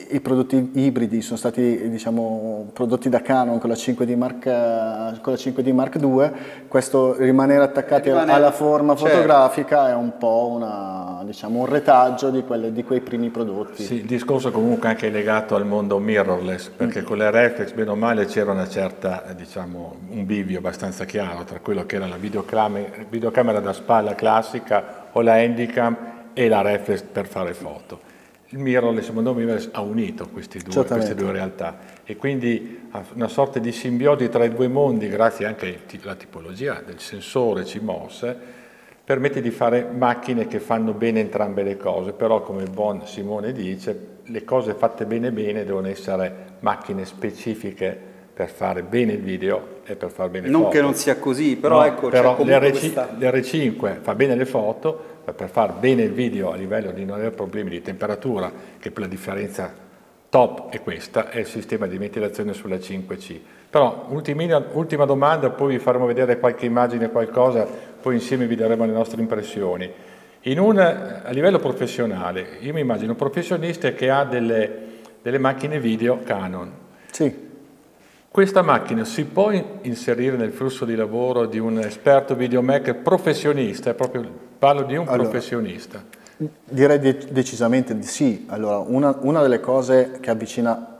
i 0.09 0.19
prodotti 0.19 0.71
ibridi 0.73 1.21
sono 1.21 1.37
stati 1.37 1.89
diciamo, 1.89 2.69
prodotti 2.73 3.07
da 3.07 3.21
Canon 3.21 3.59
con 3.59 3.69
la 3.69 3.75
5D 3.75 4.15
Mark, 4.17 5.21
con 5.21 5.33
la 5.33 5.39
5D 5.39 5.73
Mark 5.73 5.95
II, 6.01 6.31
questo 6.67 7.15
rimanere 7.17 7.63
attaccati 7.63 8.09
Rimane, 8.09 8.31
alla 8.31 8.51
forma 8.51 8.95
certo. 8.95 9.15
fotografica 9.15 9.89
è 9.89 9.93
un 9.93 10.17
po' 10.17 10.49
una, 10.55 11.21
diciamo, 11.23 11.59
un 11.59 11.65
retaggio 11.67 12.31
di, 12.31 12.43
quelle, 12.43 12.71
di, 12.71 12.83
quei 12.83 13.01
primi 13.01 13.29
prodotti. 13.29 13.83
Sì, 13.83 13.95
il 13.95 14.05
discorso 14.05 14.49
comunque 14.49 14.89
anche 14.89 15.09
legato 15.09 15.55
al 15.55 15.67
mondo 15.67 15.99
mirrorless, 15.99 16.69
perché 16.69 17.01
mm. 17.01 17.05
con 17.05 17.17
le 17.17 17.29
reflex 17.29 17.71
bene 17.73 17.91
o 17.91 17.95
male 17.95 18.25
c'era 18.25 18.51
una 18.51 18.67
certa, 18.67 19.23
diciamo, 19.35 19.97
un 20.09 20.25
bivio 20.25 20.57
abbastanza 20.57 21.05
chiaro 21.05 21.43
tra 21.43 21.59
quello 21.59 21.85
che 21.85 21.97
era 21.97 22.07
la 22.07 22.17
videocamera, 22.17 22.89
videocamera 23.07 23.59
da 23.59 23.73
spalla 23.73 24.15
classica 24.15 25.09
o 25.11 25.21
la 25.21 25.33
handicam 25.33 25.97
e 26.33 26.47
la 26.47 26.61
reflex 26.61 27.03
per 27.03 27.27
fare 27.27 27.53
foto 27.53 28.13
il 28.55 28.61
mirrorless, 28.61 29.07
secondo 29.07 29.33
me, 29.33 29.69
ha 29.71 29.81
unito 29.81 30.23
due, 30.23 30.31
queste 30.31 31.13
due 31.13 31.31
realtà 31.31 31.77
e 32.05 32.15
quindi 32.15 32.87
una 33.13 33.27
sorta 33.27 33.59
di 33.59 33.73
simbiosi 33.73 34.29
tra 34.29 34.45
i 34.45 34.53
due 34.53 34.69
mondi, 34.69 35.09
grazie 35.09 35.45
anche 35.45 35.81
alla 36.01 36.15
tipologia 36.15 36.81
del 36.83 36.99
sensore 36.99 37.63
CMOS, 37.63 38.35
permette 39.03 39.41
di 39.41 39.51
fare 39.51 39.83
macchine 39.83 40.47
che 40.47 40.59
fanno 40.59 40.93
bene 40.93 41.19
entrambe 41.19 41.63
le 41.63 41.75
cose, 41.75 42.13
però 42.13 42.41
come 42.41 42.63
il 42.63 42.69
buon 42.69 43.05
Simone 43.05 43.51
dice, 43.51 44.13
le 44.23 44.43
cose 44.45 44.73
fatte 44.73 45.05
bene 45.05 45.31
bene 45.31 45.65
devono 45.65 45.87
essere 45.87 46.53
macchine 46.61 47.03
specifiche 47.05 48.13
per 48.33 48.49
fare 48.49 48.83
bene 48.83 49.13
il 49.13 49.21
video 49.21 49.79
e 49.85 49.95
per 49.95 50.09
fare 50.11 50.29
bene 50.29 50.45
le 50.47 50.51
non 50.51 50.63
foto. 50.63 50.73
Non 50.73 50.81
che 50.81 50.87
non 50.87 50.95
sia 50.95 51.17
così, 51.17 51.55
però 51.57 51.79
no, 51.79 51.85
ecco, 51.85 52.07
però 52.09 52.37
l'R5 52.37 53.77
questa... 53.77 53.99
fa 54.01 54.15
bene 54.15 54.35
le 54.35 54.45
foto, 54.45 55.14
per 55.33 55.49
fare 55.49 55.73
bene 55.79 56.03
il 56.03 56.11
video 56.11 56.51
a 56.51 56.55
livello 56.55 56.91
di 56.91 57.05
non 57.05 57.15
avere 57.15 57.31
problemi 57.31 57.69
di 57.69 57.81
temperatura, 57.81 58.51
che 58.79 58.91
per 58.91 59.03
la 59.03 59.09
differenza 59.09 59.73
top 60.29 60.69
è 60.69 60.81
questa, 60.81 61.29
è 61.29 61.39
il 61.39 61.45
sistema 61.45 61.87
di 61.87 61.97
ventilazione 61.97 62.53
sulla 62.53 62.75
5C. 62.75 63.39
Però 63.69 64.07
ultimina, 64.09 64.63
ultima 64.73 65.05
domanda, 65.05 65.49
poi 65.49 65.73
vi 65.73 65.79
faremo 65.79 66.05
vedere 66.05 66.39
qualche 66.39 66.65
immagine, 66.65 67.09
qualcosa, 67.09 67.65
poi 68.01 68.15
insieme 68.15 68.45
vi 68.45 68.55
daremo 68.55 68.85
le 68.85 68.91
nostre 68.91 69.21
impressioni. 69.21 69.91
Un, 70.43 70.77
a 70.79 71.29
livello 71.31 71.59
professionale, 71.59 72.57
io 72.59 72.73
mi 72.73 72.81
immagino 72.81 73.11
un 73.11 73.17
professionista 73.17 73.93
che 73.93 74.09
ha 74.09 74.25
delle, 74.25 74.69
delle 75.21 75.39
macchine 75.39 75.79
video 75.79 76.19
Canon. 76.23 76.71
Sì. 77.09 77.44
Questa 78.35 78.61
macchina 78.61 79.05
si 79.05 79.23
può 79.23 79.49
inserire 79.83 80.35
nel 80.35 80.51
flusso 80.51 80.83
di 80.83 80.93
lavoro 80.93 81.45
di 81.45 81.57
un 81.57 81.79
esperto 81.79 82.35
videomaker 82.35 82.97
professionista, 82.97 83.93
proprio, 83.93 84.29
parlo 84.59 84.81
di 84.81 84.97
un 84.97 85.07
allora, 85.07 85.29
professionista? 85.29 86.03
Direi 86.65 86.99
de- 86.99 87.27
decisamente 87.29 87.97
di 87.97 88.03
sì. 88.03 88.45
Allora, 88.49 88.79
una, 88.79 89.17
una, 89.21 89.41
delle 89.41 89.61
cose 89.61 90.17
che 90.19 90.31
avvicina, 90.31 90.97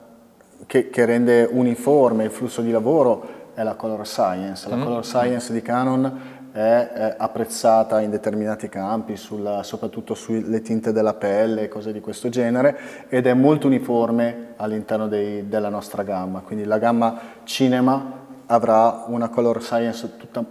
che, 0.65 0.89
che, 0.89 1.04
rende 1.04 1.45
uniforme 1.52 2.24
il 2.24 2.32
flusso 2.32 2.62
di 2.62 2.71
lavoro 2.71 3.50
è 3.54 3.63
la 3.63 3.74
color 3.74 4.08
science. 4.08 4.69
La 4.69 4.78
mm. 4.78 4.84
color 4.84 5.06
science 5.06 5.52
di 5.52 5.62
Canon 5.62 6.19
è, 6.55 7.15
apprezzata 7.17 7.99
in 7.99 8.09
determinati 8.09 8.69
campi, 8.69 9.17
sulla, 9.17 9.61
soprattutto 9.63 10.13
sulle 10.13 10.61
tinte 10.61 10.93
della 10.93 11.13
pelle 11.13 11.63
e 11.63 11.67
cose 11.67 11.91
di 11.91 11.99
questo 11.99 12.29
genere, 12.29 13.07
ed 13.09 13.27
è 13.27 13.33
molto 13.33 13.67
uniforme 13.67 14.53
all'interno 14.55 15.09
dei, 15.09 15.49
della 15.49 15.67
nostra 15.67 16.03
gamma. 16.03 16.39
Quindi 16.39 16.63
la 16.63 16.77
gamma 16.77 17.19
cinema 17.43 18.23
avrà 18.45 19.03
una 19.07 19.27
color 19.27 19.61
science 19.61 20.15
tutta 20.15 20.45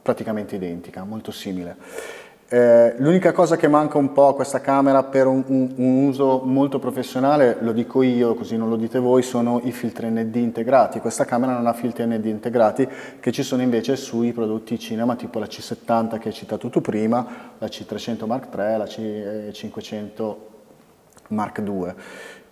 praticamente 0.00 0.54
identica, 0.56 1.04
molto 1.04 1.30
simile. 1.30 1.76
Eh, 2.46 2.94
l'unica 2.98 3.32
cosa 3.32 3.56
che 3.56 3.68
manca 3.68 3.96
un 3.96 4.12
po' 4.12 4.28
a 4.28 4.34
questa 4.34 4.60
camera 4.60 5.02
per 5.02 5.26
un, 5.26 5.42
un, 5.46 5.72
un, 5.76 6.04
uso 6.04 6.42
molto 6.44 6.78
professionale, 6.78 7.56
lo 7.60 7.72
dico 7.72 8.02
io 8.02 8.34
così 8.34 8.58
non 8.58 8.68
lo 8.68 8.76
dite 8.76 8.98
voi, 8.98 9.22
sono 9.22 9.60
i 9.64 9.72
filtri 9.72 10.08
ND 10.10 10.36
integrati. 10.36 11.00
Questa 11.00 11.24
camera 11.24 11.52
non 11.52 11.66
ha 11.66 11.72
filtri 11.72 12.04
ND 12.04 12.26
integrati 12.26 12.86
che 13.18 13.32
ci 13.32 13.42
sono 13.42 13.62
invece 13.62 13.96
sui 13.96 14.32
prodotti 14.32 14.78
cinema 14.78 15.16
tipo 15.16 15.38
la 15.38 15.46
C70 15.46 16.18
che 16.18 16.28
hai 16.28 16.34
citato 16.34 16.68
tu 16.68 16.80
prima, 16.82 17.26
la 17.58 17.66
C300 17.66 18.26
Mark 18.26 18.54
III, 18.54 18.76
la 18.76 18.84
C500 18.84 20.34
Mark 21.28 21.62
II. 21.64 21.94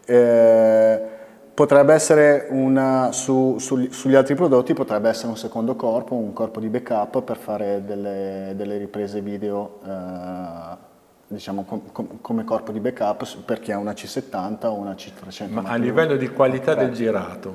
Eh, 0.07 1.21
Potrebbe 1.55 1.93
essere 1.93 2.47
una, 2.49 3.13
su, 3.13 3.57
su, 3.59 3.91
sugli 3.91 4.15
altri 4.15 4.35
prodotti 4.35 4.73
potrebbe 4.73 5.11
essere 5.11 5.29
un 5.29 5.37
secondo 5.37 5.77
corpo, 5.77 6.15
un 6.15 6.33
corpo 6.33 6.61
di 6.61 6.69
backup 6.69 7.23
per 7.23 7.37
fare 7.37 7.85
delle, 7.85 8.55
delle 8.57 8.79
riprese 8.79 9.21
video 9.21 9.81
eh, 9.85 10.91
diciamo 11.27 11.65
com, 11.65 11.83
com, 11.93 12.21
come 12.23 12.45
corpo 12.45 12.73
di 12.73 12.81
backup 12.81 13.43
per 13.45 13.61
chi 13.61 13.71
ha 13.71 13.77
una 13.77 13.93
C70 13.93 14.67
o 14.67 14.75
una 14.75 14.93
C300. 14.93 15.51
Ma 15.51 15.63
a 15.65 15.77
livello 15.77 16.17
di 16.17 16.29
qualità 16.31 16.75
del 16.75 16.93
girato, 16.93 17.55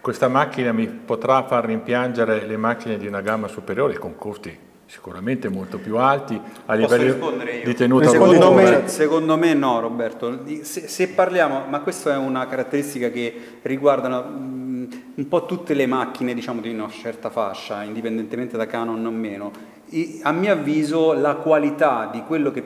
questa 0.00 0.28
macchina 0.28 0.72
mi 0.72 0.86
potrà 0.86 1.42
far 1.42 1.64
rimpiangere 1.64 2.46
le 2.46 2.56
macchine 2.56 2.96
di 2.96 3.08
una 3.08 3.22
gamma 3.22 3.48
superiore 3.48 3.98
con 3.98 4.16
costi 4.16 4.70
sicuramente 4.92 5.48
molto 5.48 5.78
più 5.78 5.96
alti 5.96 6.38
a 6.66 6.74
livello 6.74 7.32
di 7.64 7.74
tenuta 7.74 8.10
secondo 8.10 8.52
me, 8.52 8.82
secondo 8.88 9.38
me 9.38 9.54
no 9.54 9.80
Roberto. 9.80 10.40
Se, 10.60 10.86
se, 10.86 11.08
parliamo 11.08 11.64
ma 11.66 11.80
questa 11.80 12.12
è 12.12 12.16
una 12.18 12.46
caratteristica 12.46 13.08
che 13.08 13.34
riguarda 13.62 14.18
um, 14.18 14.86
un 15.14 15.28
po' 15.28 15.46
tutte 15.46 15.72
le 15.72 15.86
macchine 15.86 16.34
diciamo 16.34 16.60
di 16.60 16.68
una 16.68 16.90
certa 16.90 17.30
fascia 17.30 17.82
indipendentemente 17.84 18.58
da 18.58 18.66
Canon 18.66 19.06
o 19.06 19.10
meno. 19.10 19.50
E, 19.88 20.20
a 20.24 20.32
mio 20.32 20.52
avviso 20.52 21.14
la 21.14 21.36
qualità 21.36 22.10
di 22.12 22.22
quello 22.26 22.50
che, 22.50 22.62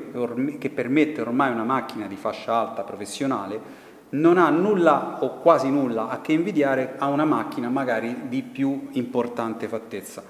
che 0.58 0.70
permette 0.70 1.20
ormai 1.20 1.52
una 1.52 1.62
macchina 1.62 2.08
di 2.08 2.16
fascia 2.16 2.54
alta 2.54 2.82
professionale 2.82 3.84
non 4.08 4.36
ha 4.36 4.50
nulla 4.50 5.18
o 5.20 5.38
quasi 5.38 5.70
nulla 5.70 6.08
a 6.08 6.20
che 6.20 6.32
invidiare 6.32 6.96
a 6.98 7.06
una 7.06 7.24
macchina 7.24 7.68
magari 7.68 8.22
di 8.28 8.42
più 8.42 8.88
importante 8.92 9.68
fattezza 9.68 10.24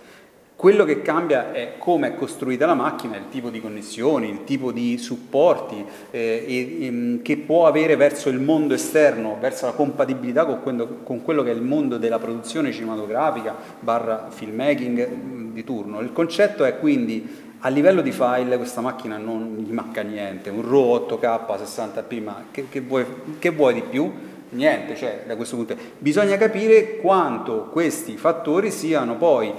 quello 0.57 0.87
che 0.87 1.03
cambia 1.03 1.53
è 1.53 1.75
come 1.77 2.09
è 2.09 2.14
costruita 2.14 2.64
la 2.64 2.73
macchina, 2.73 3.19
il 3.19 3.29
tipo 3.29 3.51
di 3.51 3.61
connessioni, 3.61 4.31
il 4.31 4.45
tipo 4.45 4.73
di 4.73 4.97
supporti 4.97 5.85
eh, 6.11 6.45
e, 6.49 6.87
e, 6.87 7.21
che 7.23 7.37
può 7.37 7.66
avere 7.66 7.95
verso 7.95 8.31
il 8.31 8.40
mondo 8.40 8.73
esterno, 8.73 9.37
verso 9.38 9.66
la 9.66 9.73
compatibilità 9.73 10.47
con 10.47 10.62
quello, 10.62 11.01
con 11.03 11.23
quello 11.23 11.42
che 11.42 11.51
è 11.51 11.55
il 11.55 11.61
mondo 11.61 11.99
della 11.99 12.19
produzione 12.19 12.73
cinematografica 12.73 13.55
barra 13.81 14.29
filmmaking 14.31 15.09
mm, 15.09 15.53
di 15.53 15.62
turno. 15.62 16.01
Il 16.01 16.14
concetto 16.14 16.64
è 16.64 16.79
quindi 16.79 17.45
a 17.61 17.69
livello 17.69 18.01
di 18.01 18.12
file 18.12 18.57
questa 18.57 18.81
macchina 18.81 19.19
non 19.19 19.57
gli 19.59 19.73
manca 19.73 20.01
niente, 20.01 20.49
un 20.49 20.62
RAW 20.62 21.07
8K 21.07 21.62
60p, 21.62 22.23
ma 22.23 22.45
che, 22.51 22.66
che, 22.71 22.81
vuoi, 22.81 23.05
che 23.38 23.51
vuoi 23.51 23.75
di 23.75 23.83
più? 23.83 24.11
Niente, 24.49 24.95
cioè 24.95 25.25
da 25.27 25.35
questo 25.35 25.57
punto 25.57 25.77
bisogna 25.99 26.37
capire 26.37 26.99
quanto 26.99 27.69
questi 27.71 28.16
fattori 28.16 28.71
siano 28.71 29.16
poi 29.16 29.53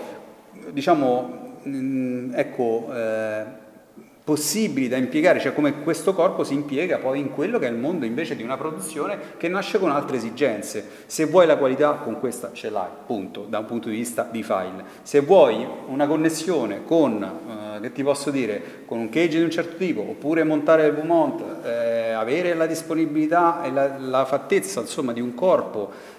diciamo, 0.71 1.60
mm, 1.67 2.34
ecco, 2.34 2.88
eh, 2.93 3.65
possibili 4.27 4.89
da 4.89 4.97
impiegare, 4.97 5.39
cioè 5.39 5.53
come 5.53 5.84
questo 5.84 6.13
corpo 6.13 6.43
si 6.43 6.53
impiega 6.53 6.97
poi 6.97 7.17
in 7.17 7.32
quello 7.32 7.60
che 7.60 7.67
è 7.67 7.69
il 7.69 7.77
mondo 7.77 8.03
invece 8.03 8.36
di 8.36 8.43
una 8.43 8.58
produzione 8.58 9.17
che 9.38 9.47
nasce 9.47 9.80
con 9.80 9.89
altre 9.89 10.17
esigenze. 10.17 10.86
Se 11.06 11.27
vuoi 11.27 11.47
la 11.47 11.56
qualità 11.56 11.93
con 11.93 12.19
questa 12.19 12.51
ce 12.51 12.69
l'hai, 12.69 12.89
punto, 13.06 13.45
da 13.47 13.60
un 13.60 13.65
punto 13.65 13.88
di 13.88 13.95
vista 13.95 14.27
di 14.30 14.43
file. 14.43 14.84
Se 15.03 15.21
vuoi 15.21 15.65
una 15.88 16.08
connessione 16.08 16.84
con, 16.84 17.23
eh, 17.23 17.80
che 17.80 17.93
ti 17.93 18.03
posso 18.03 18.30
dire, 18.30 18.84
con 18.86 18.99
un 18.99 19.08
cage 19.08 19.38
di 19.38 19.43
un 19.43 19.49
certo 19.49 19.77
tipo, 19.77 20.01
oppure 20.01 20.43
montare 20.43 20.88
il 20.88 20.93
V-mount, 20.93 21.65
eh, 21.65 22.12
avere 22.12 22.53
la 22.53 22.65
disponibilità 22.65 23.63
e 23.63 23.71
la, 23.71 23.97
la 23.97 24.25
fattezza 24.25 24.82
insomma, 24.82 25.13
di 25.13 25.21
un 25.21 25.36
corpo 25.36 26.15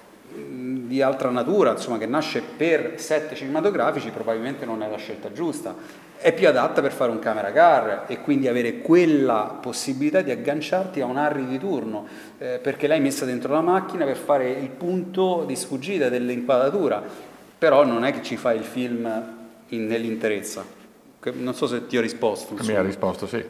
di 0.89 1.03
altra 1.03 1.31
natura, 1.31 1.73
insomma, 1.73 1.99
che 1.99 2.07
nasce 2.07 2.43
per 2.57 2.95
set 2.97 3.35
cinematografici, 3.35 4.11
probabilmente 4.11 4.65
non 4.65 4.83
è 4.83 4.89
la 4.89 4.97
scelta 4.97 5.31
giusta. 5.31 5.75
È 6.17 6.33
più 6.33 6.49
adatta 6.49 6.81
per 6.81 6.91
fare 6.91 7.13
un 7.13 7.21
camera 7.21 7.53
car 7.53 8.05
e 8.09 8.21
quindi 8.21 8.49
avere 8.49 8.79
quella 8.79 9.59
possibilità 9.61 10.21
di 10.23 10.33
agganciarti 10.33 11.01
a 11.01 11.05
un 11.05 11.17
Harry 11.17 11.47
di 11.47 11.59
turno, 11.59 12.07
eh, 12.39 12.59
perché 12.61 12.89
l'hai 12.89 13.01
messa 13.01 13.25
dentro 13.25 13.53
la 13.53 13.61
macchina 13.61 14.05
per 14.05 14.17
fare 14.17 14.51
il 14.51 14.71
punto 14.71 15.45
di 15.47 15.55
sfuggita 15.55 16.09
dell'inquadratura, 16.09 17.05
però 17.57 17.85
non 17.85 18.05
è 18.05 18.13
che 18.13 18.23
ci 18.23 18.37
fai 18.37 18.57
il 18.57 18.65
film 18.65 19.07
in, 19.69 19.87
nell'interezza. 19.87 20.65
Non 21.35 21.55
so 21.55 21.67
se 21.67 21.87
ti 21.87 21.99
ho 21.99 22.01
risposto. 22.01 22.57
Mi 22.63 22.75
ha 22.75 22.83
risposto, 22.83 23.27
sì. 23.27 23.45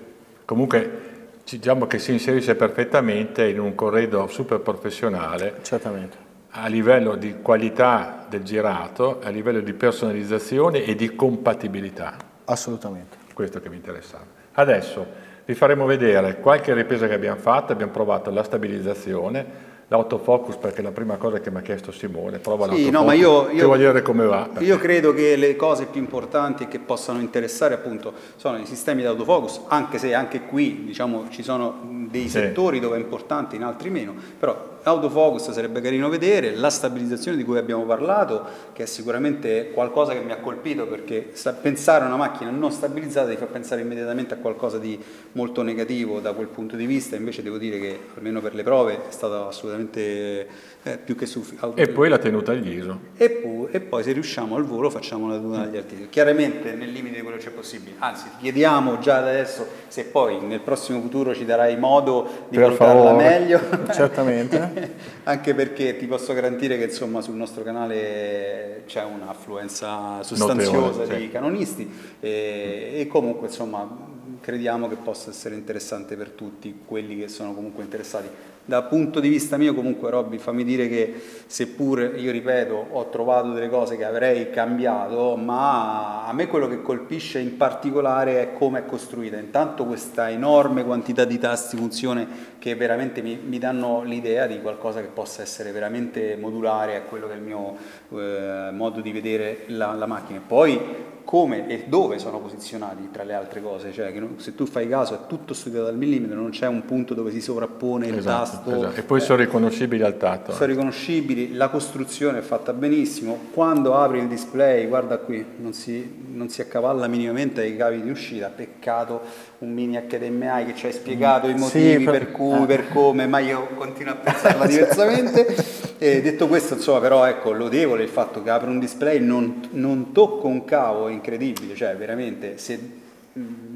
Comunque 0.44 1.07
diciamo 1.48 1.87
che 1.87 1.98
si 1.98 2.12
inserisce 2.12 2.55
perfettamente 2.55 3.46
in 3.46 3.61
un 3.61 3.74
corredo 3.74 4.27
super 4.27 4.59
professionale. 4.61 5.61
Certamente 5.62 6.27
a 6.50 6.66
livello 6.66 7.16
di 7.16 7.37
qualità 7.42 8.26
del 8.28 8.42
girato 8.42 9.20
a 9.22 9.28
livello 9.28 9.61
di 9.61 9.72
personalizzazione 9.72 10.84
e 10.84 10.94
di 10.94 11.14
compatibilità. 11.14 12.16
Assolutamente. 12.44 13.16
Questo 13.34 13.61
che 13.61 13.68
mi 13.68 13.76
interessava. 13.76 14.24
Adesso 14.52 15.06
vi 15.44 15.54
faremo 15.54 15.87
vedere 15.87 16.40
qualche 16.40 16.74
ripresa 16.74 17.06
che 17.06 17.14
abbiamo 17.14 17.40
fatto, 17.40 17.72
abbiamo 17.72 17.92
provato 17.92 18.30
la 18.30 18.42
stabilizzazione, 18.42 19.66
l'autofocus 19.88 20.56
perché 20.56 20.80
è 20.80 20.82
la 20.82 20.90
prima 20.90 21.16
cosa 21.16 21.40
che 21.40 21.50
mi 21.50 21.58
ha 21.58 21.62
chiesto 21.62 21.92
Simone, 21.92 22.38
prova 22.38 22.70
sì, 22.74 22.90
no, 22.90 23.04
ma 23.04 23.14
io, 23.14 23.48
io, 23.50 23.66
voglio 23.66 23.87
vedere 23.87 24.02
come 24.02 24.26
va. 24.26 24.50
Io 24.58 24.76
credo 24.76 25.14
che 25.14 25.37
le 25.37 25.56
cose 25.56 25.87
più 25.87 26.00
importanti 26.00 26.68
che 26.68 26.78
possano 26.78 27.20
interessare 27.20 27.74
appunto 27.74 28.12
sono 28.37 28.58
i 28.58 28.66
sistemi 28.66 29.00
di 29.00 29.06
autofocus, 29.06 29.62
anche 29.68 29.96
se 29.98 30.12
anche 30.12 30.42
qui 30.42 30.84
diciamo 30.84 31.28
ci 31.30 31.42
sono 31.42 32.06
dei 32.11 32.22
sì. 32.22 32.30
settori 32.30 32.80
dove 32.80 32.96
è 32.98 33.00
importante, 33.00 33.56
in 33.56 33.62
altri 33.62 33.88
meno, 33.88 34.14
però 34.38 34.77
Autofocus 34.88 35.51
sarebbe 35.51 35.81
carino 35.81 36.09
vedere, 36.09 36.55
la 36.55 36.70
stabilizzazione 36.70 37.37
di 37.37 37.44
cui 37.44 37.59
abbiamo 37.59 37.85
parlato, 37.85 38.44
che 38.72 38.83
è 38.83 38.87
sicuramente 38.87 39.70
qualcosa 39.70 40.12
che 40.12 40.20
mi 40.20 40.33
ha 40.33 40.38
colpito 40.38 40.87
perché 40.87 41.31
pensare 41.61 42.05
a 42.05 42.07
una 42.07 42.16
macchina 42.16 42.51
non 42.51 42.72
stabilizzata 42.72 43.29
ti 43.31 43.37
fa 43.37 43.46
pensare 43.46 43.83
immediatamente 43.83 44.35
a 44.35 44.38
qualcosa 44.38 44.79
di 44.79 44.98
molto 45.33 45.62
negativo 45.62 46.20
da 46.20 46.33
quel 46.33 46.48
punto 46.48 46.77
di 46.77 46.87
vista, 46.87 47.16
invece 47.16 47.42
devo 47.42 47.59
dire 47.59 47.79
che 47.79 47.98
almeno 48.16 48.40
per 48.40 48.55
le 48.55 48.62
prove 48.62 49.09
è 49.09 49.11
stato 49.11 49.46
assolutamente 49.48 50.48
eh, 50.92 50.98
più 50.98 51.14
che 51.14 51.27
sufficiente. 51.27 51.81
E 51.81 51.88
poi 51.88 52.09
la 52.09 52.18
tenuta 52.18 52.53
agli 52.53 52.79
ISO. 52.79 52.98
E 53.16 53.31
poi, 53.31 53.68
e 53.70 53.81
poi, 53.81 54.03
se 54.03 54.12
riusciamo 54.12 54.57
al 54.57 54.64
volo 54.64 54.88
facciamo 54.90 55.29
la 55.29 55.37
tenuta 55.37 55.61
agli 55.61 55.77
articoli, 55.77 56.09
chiaramente 56.09 56.72
nel 56.72 56.90
limite 56.90 57.16
di 57.16 57.22
quello 57.22 57.37
che 57.37 57.44
c'è 57.44 57.51
possibile, 57.51 57.96
anzi 57.98 58.29
chiediamo 58.40 58.98
già 58.98 59.18
adesso 59.18 59.66
se 59.88 60.05
poi 60.05 60.40
nel 60.40 60.61
prossimo 60.61 61.01
futuro 61.01 61.35
ci 61.35 61.44
darai 61.44 61.77
modo 61.77 62.46
di 62.48 62.57
per 62.57 62.66
valutarla 62.66 63.03
favore. 63.11 63.29
meglio. 63.29 63.61
Certamente. 63.92 64.94
anche 65.24 65.55
perché 65.55 65.96
ti 65.96 66.07
posso 66.07 66.33
garantire 66.33 66.79
che 66.79 66.85
insomma, 66.85 67.20
sul 67.20 67.35
nostro 67.35 67.62
canale 67.62 68.83
c'è 68.87 69.05
un'affluenza 69.05 70.22
sostanziosa 70.22 71.01
Notevole, 71.01 71.16
di 71.16 71.22
sì. 71.24 71.31
canonisti 71.31 71.92
e, 72.20 72.92
e 72.94 73.07
comunque 73.07 73.48
insomma 73.48 74.07
crediamo 74.40 74.88
che 74.88 74.96
possa 74.96 75.31
essere 75.31 75.55
interessante 75.55 76.16
per 76.16 76.31
tutti 76.31 76.83
quelli 76.87 77.18
che 77.18 77.29
sono 77.29 77.53
comunque 77.53 77.83
interessati 77.83 78.29
da 78.68 78.83
punto 78.83 79.18
di 79.18 79.31
vista 79.31 79.57
mio 79.57 79.72
comunque 79.72 80.11
Robby 80.11 80.37
fammi 80.37 80.62
dire 80.62 80.88
che 80.88 81.14
seppur 81.46 82.16
io 82.16 82.31
ripeto 82.31 82.88
ho 82.90 83.09
trovato 83.09 83.52
delle 83.52 83.70
cose 83.70 83.96
che 83.96 84.04
avrei 84.04 84.50
cambiato 84.50 85.37
ma 85.37 86.26
a 86.26 86.33
me 86.35 86.48
quello 86.48 86.68
che 86.68 86.83
colpisce 86.83 87.38
in 87.38 87.57
particolare 87.57 88.42
è 88.42 88.52
come 88.52 88.81
è 88.81 88.85
costruita. 88.85 89.38
Intanto 89.38 89.87
questa 89.87 90.28
enorme 90.28 90.85
quantità 90.85 91.24
di 91.24 91.38
tasti 91.38 91.78
funzione 91.78 92.26
che 92.59 92.74
veramente 92.74 93.22
mi, 93.22 93.40
mi 93.42 93.59
danno 93.59 94.02
l'idea 94.02 94.46
di 94.46 94.61
qualcosa 94.61 95.00
che 95.00 95.07
possa 95.07 95.40
essere 95.40 95.72
veramente 95.72 96.37
modulare 96.38 96.96
a 96.96 97.00
quello 97.00 97.26
che 97.26 97.33
è 97.33 97.37
il 97.37 97.42
mio 97.42 97.74
eh, 98.11 98.68
modo 98.70 99.00
di 99.00 99.12
vedere 99.12 99.64
la, 99.68 99.94
la 99.94 100.07
macchina. 100.07 100.42
Poi 100.46 101.16
come 101.28 101.68
e 101.68 101.84
dove 101.88 102.18
sono 102.18 102.40
posizionati 102.40 103.10
tra 103.12 103.22
le 103.22 103.34
altre 103.34 103.60
cose, 103.60 103.92
cioè 103.92 104.14
che 104.14 104.26
se 104.36 104.54
tu 104.54 104.64
fai 104.64 104.88
caso 104.88 105.12
è 105.12 105.18
tutto 105.26 105.52
studiato 105.52 105.88
al 105.88 105.94
millimetro, 105.94 106.40
non 106.40 106.48
c'è 106.48 106.66
un 106.66 106.86
punto 106.86 107.12
dove 107.12 107.30
si 107.32 107.42
sovrappone 107.42 108.06
il 108.06 108.16
esatto, 108.16 108.38
tasto. 108.38 108.74
Esatto. 108.74 108.98
E 108.98 109.02
poi 109.02 109.18
eh, 109.18 109.20
sono 109.20 109.38
riconoscibili 109.38 110.02
al 110.02 110.16
tatto. 110.16 110.52
Sono 110.52 110.64
riconoscibili, 110.64 111.52
la 111.52 111.68
costruzione 111.68 112.38
è 112.38 112.40
fatta 112.40 112.72
benissimo, 112.72 113.38
quando 113.52 113.94
apri 113.94 114.20
il 114.20 114.26
display, 114.26 114.88
guarda 114.88 115.18
qui, 115.18 115.44
non 115.58 115.74
si, 115.74 116.10
non 116.32 116.48
si 116.48 116.62
accavalla 116.62 117.06
minimamente 117.08 117.60
ai 117.60 117.76
cavi 117.76 118.00
di 118.00 118.08
uscita, 118.08 118.48
peccato 118.48 119.20
un 119.58 119.70
mini 119.70 120.00
HDMI 120.00 120.64
che 120.64 120.74
ci 120.76 120.86
hai 120.86 120.92
spiegato 120.92 121.46
i 121.46 121.54
motivi 121.58 121.98
sì, 121.98 122.04
per, 122.04 122.18
per, 122.18 122.32
cui, 122.32 122.64
per 122.64 122.88
come, 122.88 123.26
ma 123.26 123.38
io 123.40 123.68
continuo 123.74 124.14
a 124.14 124.16
pensarla 124.16 124.64
diversamente. 124.66 125.88
E 126.00 126.22
detto 126.22 126.46
questo, 126.46 126.74
insomma, 126.74 127.00
però 127.00 127.24
ecco, 127.24 127.50
lodevole 127.50 128.04
il 128.04 128.08
fatto 128.08 128.40
che 128.42 128.50
apre 128.50 128.70
un 128.70 128.78
display, 128.78 129.18
non, 129.18 129.68
non 129.72 130.12
tocco 130.12 130.46
un 130.46 130.64
cavo, 130.64 131.08
è 131.08 131.12
incredibile, 131.12 131.74
cioè 131.74 131.96
veramente 131.96 132.56
se, 132.56 132.78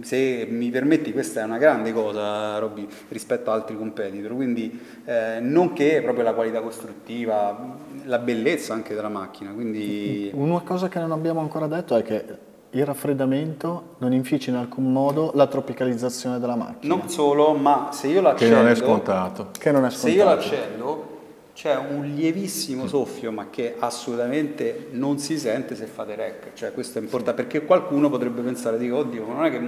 se, 0.03 0.47
mi 0.49 0.71
permetti 0.71 1.13
questa 1.13 1.41
è 1.41 1.45
una 1.45 1.59
grande 1.59 1.93
cosa, 1.93 2.59
Robby, 2.59 2.87
rispetto 3.09 3.51
a 3.51 3.55
altri 3.55 3.77
competitor, 3.77 4.37
quindi 4.37 4.79
eh, 5.05 5.41
nonché 5.41 6.01
proprio 6.01 6.23
la 6.23 6.33
qualità 6.33 6.61
costruttiva, 6.61 7.77
la 8.05 8.19
bellezza 8.19 8.73
anche 8.73 8.95
della 8.95 9.09
macchina. 9.09 9.51
Quindi... 9.51 10.31
Una 10.33 10.61
cosa 10.61 10.89
che 10.89 11.01
non 11.01 11.11
abbiamo 11.11 11.41
ancora 11.41 11.67
detto 11.67 11.97
è 11.97 12.05
che 12.05 12.25
il 12.71 12.87
raffreddamento 12.87 13.97
non 13.99 14.13
inficia 14.13 14.51
in 14.51 14.57
alcun 14.57 14.93
modo 14.93 15.33
la 15.35 15.49
tropicalizzazione 15.49 16.39
della 16.39 16.55
macchina. 16.57 16.95
Non 16.95 17.09
solo, 17.09 17.53
ma 17.55 17.89
se 17.91 18.07
io 18.07 18.21
l'accendo... 18.21 18.55
Che 18.55 18.63
non 18.63 18.71
è 18.71 18.75
scontato. 18.77 19.49
Che 19.59 19.73
non 19.73 19.85
è 19.85 19.91
scontato. 19.91 20.09
Se 20.09 20.11
io 20.11 20.25
l'accendo 20.25 21.12
c'è 21.55 21.77
un 21.77 22.15
lievissimo 22.15 22.87
soffio 22.87 23.31
ma 23.31 23.51
che 23.51 23.75
assolutamente 23.79 24.89
non 24.93 25.19
si 25.19 25.39
sente 25.39 25.75
se 25.75 25.87
fate 25.87 26.15
rec, 26.15 26.53
cioè 26.55 26.73
questo 26.73 26.99
è 26.99 27.03
importante 27.03 27.43
perché 27.43 27.67
qualcuno 27.67 28.09
potrebbe 28.09 28.41
pensare, 28.41 28.79
dico, 28.79 28.97
oddio, 28.97 29.27
ma 29.27 29.35
non 29.35 29.45
è 29.45 29.51
che 29.51 29.61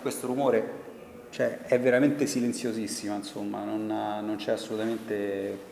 questo 0.00 0.26
rumore 0.26 0.80
cioè, 1.30 1.60
è 1.62 1.80
veramente 1.80 2.26
silenziosissimo, 2.26 3.14
insomma, 3.16 3.64
non, 3.64 3.86
non 3.86 4.36
c'è 4.36 4.52
assolutamente 4.52 5.70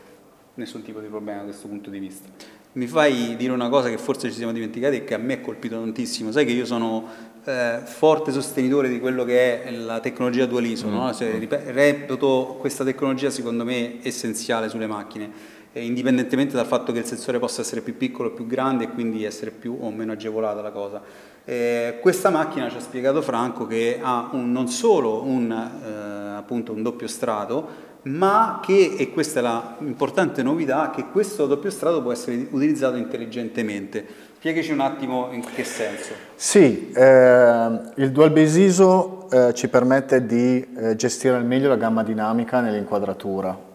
nessun 0.55 0.81
tipo 0.81 0.99
di 0.99 1.07
problema 1.07 1.39
da 1.39 1.45
questo 1.45 1.67
punto 1.67 1.89
di 1.89 1.99
vista. 1.99 2.27
Mi 2.73 2.87
fai 2.87 3.35
dire 3.35 3.51
una 3.51 3.69
cosa 3.69 3.89
che 3.89 3.97
forse 3.97 4.29
ci 4.29 4.37
siamo 4.37 4.53
dimenticati 4.53 4.97
e 4.97 5.03
che 5.03 5.13
a 5.13 5.17
me 5.17 5.33
ha 5.35 5.39
colpito 5.39 5.77
tantissimo, 5.77 6.31
sai 6.31 6.45
che 6.45 6.53
io 6.53 6.65
sono 6.65 7.05
eh, 7.43 7.79
forte 7.83 8.31
sostenitore 8.31 8.89
di 8.89 8.99
quello 8.99 9.23
che 9.23 9.63
è 9.63 9.71
la 9.71 9.99
tecnologia 9.99 10.45
dual 10.45 10.65
ISO, 10.65 10.87
mm. 10.87 10.91
no? 10.91 11.13
cioè, 11.13 11.37
reputo 11.37 12.57
questa 12.59 12.83
tecnologia 12.83 13.29
secondo 13.29 13.63
me 13.63 13.99
essenziale 14.01 14.67
sulle 14.67 14.87
macchine 14.87 15.59
eh, 15.73 15.85
indipendentemente 15.85 16.55
dal 16.55 16.65
fatto 16.65 16.91
che 16.91 16.99
il 16.99 17.05
sensore 17.05 17.39
possa 17.39 17.61
essere 17.61 17.81
più 17.81 17.95
piccolo 17.97 18.29
o 18.29 18.31
più 18.31 18.45
grande 18.45 18.85
e 18.85 18.89
quindi 18.89 19.23
essere 19.23 19.51
più 19.51 19.77
o 19.79 19.89
meno 19.91 20.11
agevolata 20.11 20.61
la 20.61 20.71
cosa. 20.71 21.01
Eh, 21.43 21.97
questa 22.01 22.29
macchina 22.29 22.69
ci 22.69 22.77
ha 22.77 22.81
spiegato 22.81 23.21
Franco 23.21 23.65
che 23.65 23.99
ha 24.01 24.29
un, 24.33 24.51
non 24.51 24.67
solo 24.67 25.23
un, 25.23 25.51
eh, 25.51 26.37
appunto 26.37 26.73
un 26.73 26.83
doppio 26.83 27.07
strato, 27.07 27.89
ma 28.03 28.59
che, 28.63 28.95
e 28.97 29.11
questa 29.11 29.39
è 29.39 29.83
l'importante 29.83 30.43
novità, 30.43 30.91
che 30.93 31.05
questo 31.11 31.45
doppio 31.45 31.69
strato 31.69 32.01
può 32.01 32.11
essere 32.11 32.47
utilizzato 32.49 32.97
intelligentemente. 32.97 34.05
Spiegaci 34.37 34.71
un 34.71 34.79
attimo 34.79 35.29
in 35.31 35.43
che 35.53 35.63
senso. 35.63 36.13
Sì, 36.35 36.91
eh, 36.91 37.79
il 37.95 38.11
Dual 38.11 38.31
Base 38.31 38.59
ISO 38.59 39.29
eh, 39.29 39.53
ci 39.53 39.67
permette 39.67 40.25
di 40.25 40.67
eh, 40.75 40.95
gestire 40.95 41.35
al 41.35 41.45
meglio 41.45 41.69
la 41.69 41.75
gamma 41.75 42.03
dinamica 42.03 42.59
nell'inquadratura 42.59 43.69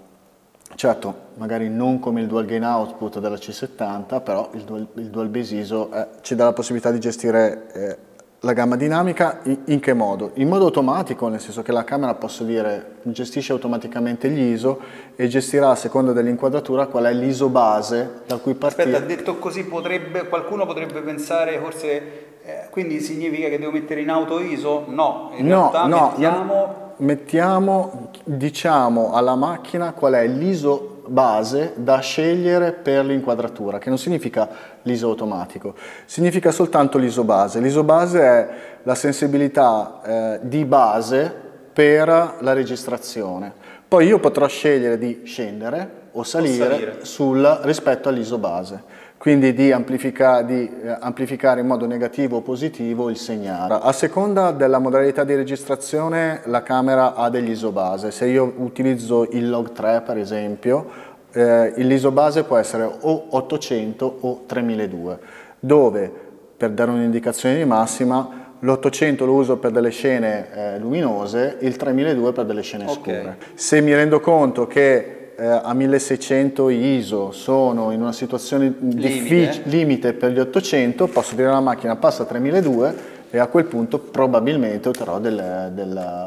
Certo, 0.77 1.15
magari 1.37 1.71
non 1.71 1.99
come 1.99 2.21
il 2.21 2.27
dual 2.27 2.45
gain 2.45 2.63
output 2.63 3.19
della 3.19 3.37
C70, 3.37 4.23
però 4.23 4.51
il 4.53 4.61
dual, 4.63 4.87
il 4.97 5.09
dual 5.09 5.29
base 5.29 5.57
ISO 5.57 5.91
eh, 5.91 6.07
ci 6.21 6.35
dà 6.35 6.45
la 6.45 6.53
possibilità 6.53 6.91
di 6.91 7.01
gestire 7.01 7.73
eh, 7.73 7.97
la 8.41 8.53
gamma 8.53 8.77
dinamica 8.77 9.41
in, 9.45 9.61
in, 9.65 9.81
che 9.81 9.95
modo? 9.95 10.33
In 10.35 10.49
modo 10.49 10.67
automatico, 10.67 11.29
nel 11.29 11.41
senso 11.41 11.63
che 11.63 11.73
la 11.73 11.83
camera 11.83 12.13
posso 12.15 12.45
dire 12.45 12.97
gestisce 13.05 13.53
automaticamente 13.53 14.29
gli 14.29 14.53
ISO 14.53 14.79
e 15.17 15.29
gestirà 15.29 15.71
a 15.71 15.77
seconda 15.77 16.13
dell'inquadratura 16.13 16.89
qual 16.89 17.05
è 17.05 17.13
l'ISO 17.15 17.49
base 17.49 18.21
da 18.27 18.37
cui 18.37 18.53
partire. 18.53 18.93
Aspetta, 18.93 19.07
detto 19.07 19.39
così 19.39 19.65
potrebbe, 19.65 20.29
qualcuno 20.29 20.67
potrebbe 20.67 21.01
pensare 21.01 21.59
forse 21.59 22.25
eh, 22.45 22.69
quindi 22.71 23.01
significa 23.01 23.49
che 23.49 23.59
devo 23.59 23.73
mettere 23.73 24.03
in 24.03 24.11
auto 24.11 24.41
ISO? 24.41 24.85
No, 24.89 25.33
in 25.37 25.47
no, 25.47 25.71
realtà 25.73 25.87
no, 25.87 26.09
mettiamo 26.11 26.86
mettiamo, 26.99 28.11
diciamo 28.25 29.13
alla 29.13 29.35
macchina 29.35 29.93
qual 29.93 30.15
è 30.15 30.27
l'ISO 30.27 31.03
base 31.07 31.73
da 31.77 31.99
scegliere 32.01 32.73
per 32.73 33.05
l'inquadratura, 33.05 33.79
che 33.79 33.89
non 33.89 33.99
significa 33.99 34.49
l'ISO 34.83 35.09
automatico, 35.09 35.75
significa 36.05 36.51
soltanto 36.51 36.99
l'ISO 36.99 37.25
base. 37.25 37.61
L'ISO 37.61 37.85
base 37.85 38.21
è 38.21 38.49
la 38.83 38.95
sensibilità 38.95 40.01
eh, 40.05 40.39
di 40.43 40.65
base 40.65 41.33
per 41.73 42.37
la 42.41 42.53
registrazione. 42.53 43.53
Poi 43.87 44.07
io 44.07 44.19
potrò 44.19 44.47
scegliere 44.47 44.99
di 44.99 45.23
scendere 45.25 46.05
o 46.19 46.23
salire, 46.23 46.71
salire. 46.71 47.05
Sul, 47.05 47.61
rispetto 47.63 48.09
all'ISO 48.09 48.39
base 48.39 49.05
quindi 49.19 49.55
di, 49.55 49.73
amplifica, 49.73 50.43
di 50.43 50.71
eh, 50.83 50.97
amplificare 51.01 51.61
in 51.61 51.67
modo 51.67 51.87
negativo 51.87 52.37
o 52.37 52.41
positivo 52.43 53.09
il 53.09 53.17
segnale. 53.17 53.79
A 53.81 53.93
seconda 53.93 54.51
della 54.53 54.79
modalità 54.79 55.25
di 55.25 55.35
registrazione 55.35 56.43
la 56.45 56.63
camera 56.63 57.15
ha 57.15 57.31
degli 57.31 57.51
isobase, 57.51 58.11
se 58.11 58.27
io 58.27 58.53
utilizzo 58.59 59.27
il 59.31 59.49
log 59.49 59.73
3 59.73 60.03
per 60.03 60.19
esempio, 60.19 60.87
eh, 61.33 61.73
l'isobase 61.77 62.45
può 62.45 62.57
essere 62.57 62.85
o 62.85 63.27
800 63.31 64.19
o 64.21 64.43
3200, 64.47 65.19
dove 65.59 66.13
per 66.57 66.71
dare 66.71 66.91
un'indicazione 66.91 67.57
di 67.57 67.65
massima 67.65 68.45
l'800 68.61 69.25
lo 69.25 69.33
uso 69.33 69.59
per 69.59 69.71
delle 69.71 69.91
scene 69.91 70.47
eh, 70.53 70.79
luminose, 70.79 71.59
il 71.61 71.77
3200 71.77 72.33
per 72.33 72.45
delle 72.45 72.63
scene 72.63 72.85
okay. 72.85 72.95
scure. 72.95 73.37
Se 73.55 73.81
mi 73.81 73.95
rendo 73.95 74.21
conto 74.21 74.67
che 74.67 75.16
eh, 75.37 75.47
a 75.47 75.73
1600 75.75 76.71
ISO 76.71 77.31
sono 77.31 77.91
in 77.91 78.01
una 78.01 78.13
situazione 78.13 78.75
limite. 78.81 79.63
limite 79.65 80.13
per 80.15 80.33
gli 80.33 80.39
800, 80.39 81.07
posso 81.09 81.35
dire 81.35 81.49
alla 81.49 81.61
macchina 81.61 81.97
passa 81.97 82.23
a 82.23 82.27
3200 82.27 83.15
e 83.31 83.39
a 83.39 83.47
quel 83.47 83.67
punto 83.67 83.99
probabilmente 83.99 84.89
otterrò 84.89 85.19
del, 85.19 85.71
del, 85.75 86.27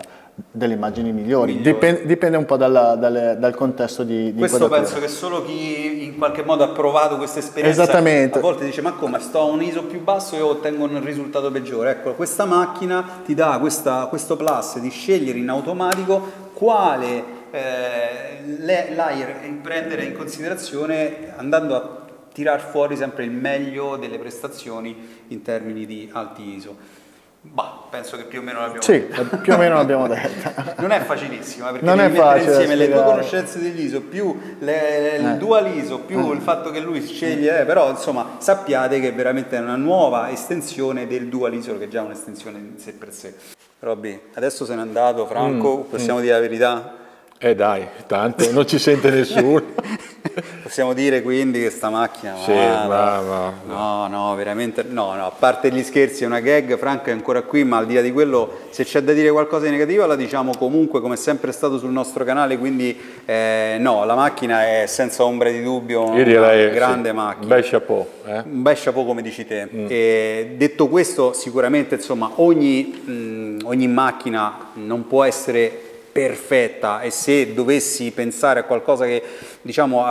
delle 0.51 0.73
immagini 0.73 1.11
migliori, 1.11 1.59
dipende, 1.59 2.05
dipende, 2.05 2.37
un 2.37 2.45
po' 2.45 2.57
dalla, 2.57 2.95
dalle, 2.95 3.37
dal 3.39 3.55
contesto 3.55 4.03
di, 4.03 4.31
di 4.31 4.39
Questo 4.39 4.67
penso 4.69 4.99
che 4.99 5.07
solo 5.07 5.43
chi 5.43 6.03
in 6.03 6.17
qualche 6.17 6.43
modo 6.43 6.63
ha 6.63 6.69
provato 6.69 7.17
questa 7.17 7.39
esperienza 7.39 7.83
a 7.83 8.39
volte 8.39 8.65
dice 8.65 8.81
ma 8.81 8.93
come 8.93 9.19
sto 9.19 9.39
a 9.39 9.43
un 9.43 9.63
ISO 9.63 9.85
più 9.85 10.03
basso 10.03 10.35
e 10.35 10.41
ottengo 10.41 10.83
un 10.83 11.03
risultato 11.03 11.49
peggiore. 11.49 11.91
Ecco, 11.91 12.13
questa 12.13 12.45
macchina 12.45 13.21
ti 13.25 13.33
dà 13.33 13.57
questa, 13.59 14.05
questo 14.05 14.35
plus 14.35 14.77
di 14.77 14.89
scegliere 14.89 15.39
in 15.39 15.49
automatico 15.49 16.47
quale 16.53 17.37
eh, 17.51 18.41
layer 18.59 19.59
prendere 19.61 20.03
in 20.03 20.13
considerazione 20.13 21.33
andando 21.35 21.75
a 21.75 21.99
tirar 22.31 22.61
fuori 22.61 22.95
sempre 22.95 23.23
il 23.23 23.31
meglio 23.31 23.97
delle 23.97 24.17
prestazioni 24.17 25.25
in 25.27 25.41
termini 25.41 25.85
di 25.85 26.09
alti 26.13 26.55
ISO. 26.55 26.97
Bah, 27.41 27.85
penso 27.89 28.17
che 28.17 28.23
più 28.23 28.39
o 28.39 28.41
meno 28.41 28.59
l'abbiamo 28.59 28.81
sì, 28.81 29.07
detta. 29.07 29.37
più 29.37 29.53
o 29.53 29.57
meno 29.57 29.75
l'abbiamo 29.75 30.07
detta. 30.09 30.75
non 30.79 30.91
è 30.91 30.99
facilissima 30.99 31.71
perché 31.71 31.85
non 31.85 32.01
è 32.01 32.09
facile 32.09 32.51
insieme 32.51 32.75
le 32.75 32.91
tue 32.91 33.01
conoscenze 33.01 33.61
dell'ISO 33.61 34.01
più 34.01 34.37
le, 34.59 35.15
il 35.17 35.25
eh. 35.25 35.37
dual 35.37 35.73
ISO 35.73 35.99
più 35.99 36.19
eh. 36.19 36.33
il 36.33 36.41
fatto 36.41 36.69
che 36.69 36.81
lui 36.81 37.01
sceglie, 37.01 37.61
eh, 37.61 37.65
però 37.65 37.89
insomma 37.91 38.35
sappiate 38.39 38.99
che 38.99 39.07
è 39.07 39.13
veramente 39.13 39.57
una 39.57 39.77
nuova 39.77 40.29
estensione 40.29 41.07
del 41.07 41.27
dual 41.27 41.53
ISO 41.53 41.77
che 41.77 41.85
è 41.85 41.87
già 41.87 42.01
un'estensione 42.01 42.57
in 42.57 42.77
sé 42.77 42.91
per 42.91 43.13
sé. 43.13 43.33
Robby, 43.79 44.19
adesso 44.33 44.65
se 44.65 44.75
n'è 44.75 44.81
andato, 44.81 45.25
Franco, 45.25 45.77
mm, 45.77 45.89
possiamo 45.89 46.19
mm. 46.19 46.21
dire 46.21 46.33
la 46.33 46.41
verità? 46.41 46.98
Eh 47.41 47.55
dai, 47.55 47.87
tanto, 48.05 48.51
non 48.51 48.67
ci 48.67 48.77
sente 48.77 49.09
nessuno. 49.09 49.63
Possiamo 50.61 50.91
dire 50.91 51.21
quindi 51.21 51.61
che 51.61 51.69
sta 51.69 51.89
macchina 51.89 52.35
sì, 52.35 52.51
ma, 52.51 53.21
ma, 53.21 53.53
no, 53.65 54.07
no, 54.07 54.35
veramente 54.35 54.83
no, 54.83 55.15
no, 55.15 55.27
a 55.27 55.31
parte 55.31 55.71
gli 55.71 55.81
scherzi 55.81 56.25
è 56.25 56.27
una 56.27 56.41
gag, 56.41 56.77
Franco 56.77 57.09
è 57.09 57.11
ancora 57.13 57.43
qui, 57.43 57.63
ma 57.63 57.77
al 57.77 57.85
di 57.85 57.93
là 57.93 58.01
di 58.01 58.11
quello 58.11 58.67
se 58.71 58.83
c'è 58.83 59.01
da 59.01 59.13
dire 59.13 59.31
qualcosa 59.31 59.65
di 59.65 59.71
negativo 59.71 60.05
la 60.05 60.17
diciamo 60.17 60.51
comunque 60.57 60.99
come 60.99 61.13
è 61.13 61.17
sempre 61.17 61.53
stato 61.53 61.77
sul 61.77 61.91
nostro 61.91 62.25
canale, 62.25 62.57
quindi 62.57 62.99
eh, 63.23 63.77
no, 63.79 64.03
la 64.03 64.15
macchina 64.15 64.65
è 64.65 64.83
senza 64.85 65.23
ombra 65.23 65.49
di 65.49 65.63
dubbio 65.63 66.09
una 66.09 66.21
direi, 66.21 66.71
grande 66.71 67.09
sì, 67.09 67.15
macchina. 67.15 67.43
Un 67.43 67.61
bel 67.61 67.69
chapeau. 67.69 68.07
Eh? 68.25 68.39
Un 68.39 68.61
bel 68.61 68.75
chapeau 68.77 69.05
come 69.05 69.21
dici 69.21 69.47
te. 69.47 69.65
Mm. 69.73 69.85
E, 69.87 70.55
detto 70.57 70.89
questo 70.89 71.31
sicuramente 71.31 71.95
insomma 71.95 72.31
ogni, 72.35 72.83
mh, 72.83 73.59
ogni 73.63 73.87
macchina 73.87 74.71
non 74.73 75.07
può 75.07 75.23
essere 75.23 75.87
perfetta 76.19 76.99
e 76.99 77.11
se 77.11 77.53
dovessi 77.53 78.11
pensare 78.11 78.59
a 78.59 78.63
qualcosa 78.63 79.05
che 79.05 79.23
diciamo 79.61 80.03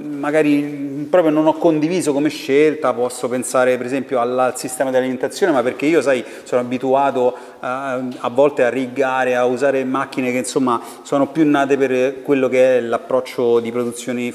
magari 0.00 1.06
proprio 1.10 1.32
non 1.32 1.48
ho 1.48 1.54
condiviso 1.54 2.12
come 2.12 2.28
scelta 2.28 2.92
posso 2.92 3.28
pensare 3.28 3.76
per 3.76 3.86
esempio 3.86 4.20
al, 4.20 4.38
al 4.38 4.56
sistema 4.56 4.90
di 4.90 4.96
alimentazione 4.96 5.50
ma 5.52 5.62
perché 5.62 5.86
io 5.86 6.00
sai 6.00 6.24
sono 6.44 6.60
abituato 6.60 7.26
uh, 7.26 7.66
a 7.66 8.30
volte 8.32 8.62
a 8.62 8.68
rigare 8.68 9.34
a 9.34 9.44
usare 9.44 9.82
macchine 9.84 10.30
che 10.30 10.38
insomma 10.38 10.80
sono 11.02 11.26
più 11.26 11.44
nate 11.48 11.76
per 11.76 12.22
quello 12.22 12.48
che 12.48 12.78
è 12.78 12.80
l'approccio 12.80 13.58
di 13.58 13.72
produzione 13.72 14.32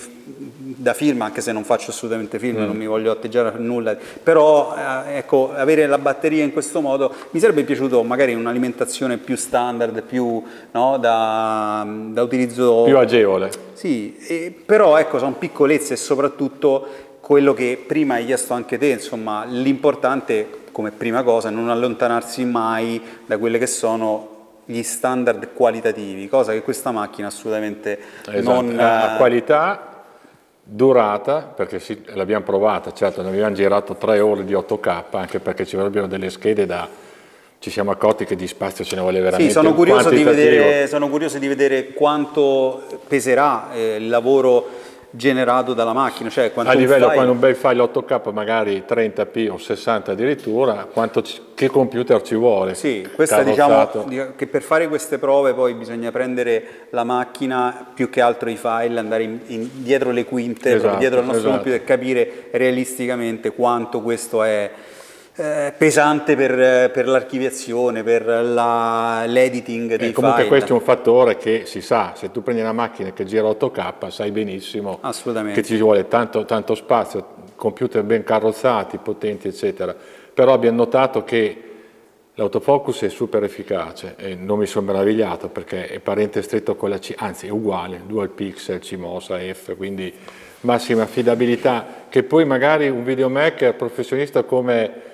da 0.77 0.93
film, 0.93 1.21
anche 1.21 1.41
se 1.41 1.51
non 1.51 1.63
faccio 1.63 1.91
assolutamente 1.91 2.39
film, 2.39 2.61
mm. 2.61 2.65
non 2.65 2.75
mi 2.75 2.87
voglio 2.87 3.11
atteggiare 3.11 3.49
a 3.49 3.57
nulla, 3.57 3.95
però 4.21 4.75
eh, 4.75 5.17
ecco, 5.17 5.51
avere 5.53 5.87
la 5.87 5.97
batteria 5.97 6.43
in 6.43 6.53
questo 6.53 6.81
modo 6.81 7.13
mi 7.31 7.39
sarebbe 7.39 7.63
piaciuto 7.63 8.03
magari 8.03 8.33
un'alimentazione 8.33 9.17
più 9.17 9.35
standard, 9.35 10.03
più 10.03 10.43
no, 10.71 10.97
da, 10.97 11.85
da, 11.87 12.21
utilizzo... 12.21 12.83
Più 12.83 12.97
agevole. 12.97 13.51
Sì, 13.73 14.15
e, 14.27 14.53
però 14.65 14.97
ecco, 14.97 15.19
sono 15.19 15.33
piccolezze 15.33 15.93
e 15.93 15.97
soprattutto 15.97 16.87
quello 17.19 17.53
che 17.53 17.83
prima 17.85 18.15
hai 18.15 18.25
chiesto 18.25 18.53
anche 18.53 18.77
te, 18.77 18.87
insomma, 18.87 19.45
l'importante 19.45 20.59
come 20.71 20.91
prima 20.91 21.23
cosa 21.23 21.49
è 21.49 21.51
non 21.51 21.69
allontanarsi 21.69 22.45
mai 22.45 23.01
da 23.25 23.37
quelle 23.37 23.57
che 23.57 23.67
sono 23.67 24.31
gli 24.65 24.83
standard 24.83 25.53
qualitativi, 25.53 26.27
cosa 26.27 26.53
che 26.53 26.61
questa 26.61 26.91
macchina 26.91 27.27
assolutamente 27.27 27.99
esatto. 28.25 28.61
non... 28.61 28.79
A 28.79 29.15
qualità 29.17 29.90
durata, 30.73 31.51
perché 31.53 31.79
sì, 31.79 32.01
l'abbiamo 32.13 32.45
provata, 32.45 32.93
certo, 32.93 33.21
ne 33.21 33.27
abbiamo 33.27 33.53
girato 33.53 33.95
tre 33.95 34.21
ore 34.21 34.45
di 34.45 34.53
8K, 34.53 35.03
anche 35.11 35.39
perché 35.39 35.65
ci 35.65 35.75
vorrebbero 35.75 36.07
delle 36.07 36.29
schede 36.29 36.65
da... 36.65 36.87
Ci 37.59 37.69
siamo 37.69 37.91
accorti 37.91 38.25
che 38.25 38.35
di 38.35 38.47
spazio 38.47 38.83
ce 38.83 38.95
ne 38.95 39.01
vuole 39.01 39.19
veramente 39.19 39.51
sì, 39.51 39.51
sono 39.51 39.75
curioso, 39.75 40.09
di 40.09 40.23
vedere, 40.23 40.87
sono 40.87 41.09
curioso 41.09 41.37
di 41.37 41.47
vedere 41.47 41.89
quanto 41.89 42.81
peserà 43.07 43.71
eh, 43.71 43.97
il 43.97 44.09
lavoro 44.09 44.67
generato 45.11 45.73
dalla 45.73 45.93
macchina. 45.93 46.29
Cioè 46.29 46.51
a 46.55 46.73
livello 46.73 47.05
file... 47.05 47.13
quando 47.13 47.31
un 47.33 47.39
bel 47.39 47.55
file 47.55 47.83
8K, 47.83 48.33
magari 48.33 48.83
30p 48.87 49.51
o 49.51 49.57
60 49.57 50.11
addirittura, 50.13 50.87
quanto, 50.91 51.23
che 51.53 51.67
computer 51.69 52.21
ci 52.21 52.35
vuole? 52.35 52.73
Sì, 52.73 53.07
questa 53.13 53.43
diciamo 53.43 54.05
che 54.35 54.47
per 54.47 54.61
fare 54.61 54.87
queste 54.87 55.17
prove 55.17 55.53
poi 55.53 55.73
bisogna 55.73 56.11
prendere 56.11 56.87
la 56.89 57.03
macchina 57.03 57.91
più 57.93 58.09
che 58.09 58.21
altro 58.21 58.49
i 58.49 58.57
file, 58.57 58.99
andare 58.99 59.23
in, 59.23 59.39
in, 59.47 59.69
dietro 59.73 60.11
le 60.11 60.25
quinte, 60.25 60.75
esatto, 60.75 60.97
dietro 60.97 61.19
al 61.19 61.25
nostro 61.25 61.49
esatto. 61.49 61.55
computer 61.55 61.81
e 61.81 61.83
capire 61.83 62.47
realisticamente 62.51 63.51
quanto 63.51 64.01
questo 64.01 64.43
è 64.43 64.71
eh, 65.35 65.73
pesante 65.77 66.35
per, 66.35 66.91
per 66.91 67.07
l'archiviazione, 67.07 68.03
per 68.03 68.25
l'editing 68.25 69.95
dei 69.95 70.09
e 70.09 70.11
comunque 70.11 70.43
file. 70.43 70.47
questo 70.49 70.73
è 70.73 70.75
un 70.75 70.81
fattore 70.81 71.37
che 71.37 71.63
si 71.65 71.81
sa, 71.81 72.13
se 72.15 72.31
tu 72.31 72.43
prendi 72.43 72.61
una 72.61 72.73
macchina 72.73 73.11
che 73.11 73.25
gira 73.25 73.47
8K 73.47 74.09
sai 74.09 74.31
benissimo 74.31 74.99
che 75.53 75.63
ci 75.63 75.77
vuole 75.77 76.07
tanto, 76.07 76.45
tanto 76.45 76.75
spazio, 76.75 77.27
computer 77.55 78.03
ben 78.03 78.23
carrozzati, 78.23 78.97
potenti 78.97 79.47
eccetera, 79.47 79.95
però 80.33 80.53
abbiamo 80.53 80.77
notato 80.77 81.23
che 81.23 81.69
L'autofocus 82.35 83.01
è 83.01 83.09
super 83.09 83.43
efficace 83.43 84.15
e 84.17 84.35
non 84.35 84.57
mi 84.57 84.65
sono 84.65 84.85
meravigliato 84.85 85.49
perché 85.49 85.87
è 85.87 85.99
parente 85.99 86.41
stretto 86.41 86.75
con 86.77 86.89
la 86.89 86.97
C, 86.97 87.13
anzi 87.17 87.47
è 87.47 87.49
uguale, 87.49 88.03
dual 88.07 88.29
pixel, 88.29 88.79
CMOS, 88.79 89.33
F, 89.53 89.75
quindi 89.75 90.11
massima 90.61 91.03
affidabilità, 91.03 92.05
che 92.07 92.23
poi 92.23 92.45
magari 92.45 92.87
un 92.87 93.03
videomaker 93.03 93.75
professionista 93.75 94.43
come 94.43 95.10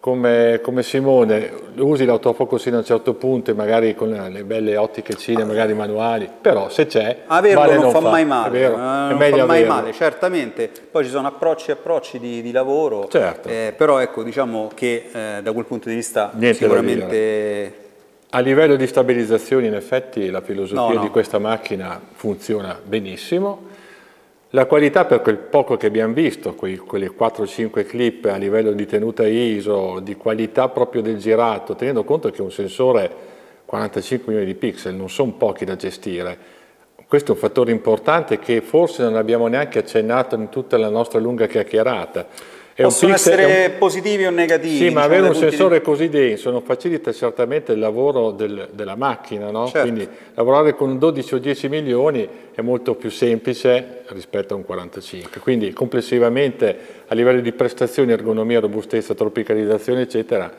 come, 0.00 0.60
come, 0.62 0.82
Simone 0.82 1.52
usi 1.76 2.06
l'autofocus 2.06 2.62
fino 2.62 2.76
a 2.76 2.78
un 2.78 2.84
certo 2.86 3.12
punto 3.14 3.50
e 3.50 3.54
magari 3.54 3.94
con 3.94 4.08
le 4.10 4.44
belle 4.44 4.76
ottiche 4.78 5.14
cine, 5.14 5.44
magari 5.44 5.74
manuali, 5.74 6.28
però 6.40 6.70
se 6.70 6.86
c'è, 6.86 7.24
averlo 7.26 7.60
vale 7.60 7.74
non, 7.74 7.82
non 7.82 7.92
fa, 7.92 8.00
mai 8.00 8.24
male, 8.24 8.64
eh, 8.64 8.68
non 8.68 9.18
fa 9.18 9.44
mai 9.44 9.64
male, 9.66 9.92
certamente, 9.92 10.70
poi 10.90 11.04
ci 11.04 11.10
sono 11.10 11.28
approcci 11.28 11.68
e 11.68 11.74
approcci 11.74 12.18
di, 12.18 12.40
di 12.40 12.50
lavoro, 12.50 13.08
certo. 13.08 13.50
eh, 13.50 13.74
però 13.76 13.98
ecco 13.98 14.22
diciamo 14.22 14.70
che 14.74 15.10
eh, 15.12 15.42
da 15.42 15.52
quel 15.52 15.66
punto 15.66 15.90
di 15.90 15.94
vista 15.94 16.30
Niente 16.32 16.58
sicuramente... 16.58 17.74
A 18.32 18.38
livello 18.38 18.76
di 18.76 18.86
stabilizzazione 18.86 19.66
in 19.66 19.74
effetti 19.74 20.30
la 20.30 20.40
filosofia 20.40 20.94
no, 20.94 20.94
no. 20.94 21.00
di 21.00 21.08
questa 21.08 21.40
macchina 21.40 22.00
funziona 22.12 22.78
benissimo, 22.82 23.69
la 24.50 24.66
qualità 24.66 25.04
per 25.04 25.20
quel 25.20 25.38
poco 25.38 25.76
che 25.76 25.86
abbiamo 25.86 26.12
visto, 26.12 26.54
quei, 26.54 26.76
quelle 26.76 27.10
4-5 27.10 27.86
clip 27.86 28.24
a 28.26 28.36
livello 28.36 28.72
di 28.72 28.86
tenuta 28.86 29.26
ISO, 29.26 30.00
di 30.00 30.16
qualità 30.16 30.68
proprio 30.68 31.02
del 31.02 31.18
girato, 31.18 31.74
tenendo 31.74 32.04
conto 32.04 32.30
che 32.30 32.42
un 32.42 32.50
sensore 32.50 33.28
45 33.64 34.32
milioni 34.32 34.52
di 34.52 34.58
pixel 34.58 34.94
non 34.94 35.08
sono 35.08 35.32
pochi 35.32 35.64
da 35.64 35.76
gestire, 35.76 36.58
questo 37.10 37.32
è 37.32 37.34
un 37.34 37.40
fattore 37.40 37.72
importante 37.72 38.38
che 38.38 38.60
forse 38.60 39.02
non 39.02 39.16
abbiamo 39.16 39.48
neanche 39.48 39.80
accennato 39.80 40.36
in 40.36 40.48
tutta 40.48 40.78
la 40.78 40.88
nostra 40.88 41.18
lunga 41.18 41.48
chiacchierata. 41.48 42.28
È 42.80 42.84
Possono 42.84 43.12
essere 43.12 43.66
un... 43.66 43.78
positivi 43.78 44.24
o 44.24 44.30
negativi. 44.30 44.74
Sì, 44.74 44.84
ma 44.84 44.88
diciamo 44.88 45.04
avere 45.04 45.28
un 45.28 45.34
sensore 45.34 45.78
di... 45.80 45.84
così 45.84 46.08
denso 46.08 46.50
non 46.50 46.62
facilita 46.62 47.12
certamente 47.12 47.72
il 47.72 47.78
lavoro 47.78 48.30
del, 48.30 48.70
della 48.72 48.96
macchina, 48.96 49.50
no? 49.50 49.66
certo. 49.66 49.82
quindi 49.82 50.08
lavorare 50.32 50.74
con 50.74 50.98
12 50.98 51.34
o 51.34 51.38
10 51.38 51.68
milioni 51.68 52.26
è 52.54 52.62
molto 52.62 52.94
più 52.94 53.10
semplice 53.10 54.04
rispetto 54.06 54.54
a 54.54 54.56
un 54.56 54.64
45, 54.64 55.42
quindi 55.42 55.74
complessivamente 55.74 56.78
a 57.06 57.14
livello 57.14 57.42
di 57.42 57.52
prestazioni, 57.52 58.12
ergonomia, 58.12 58.60
robustezza, 58.60 59.12
tropicalizzazione 59.12 60.00
eccetera 60.00 60.50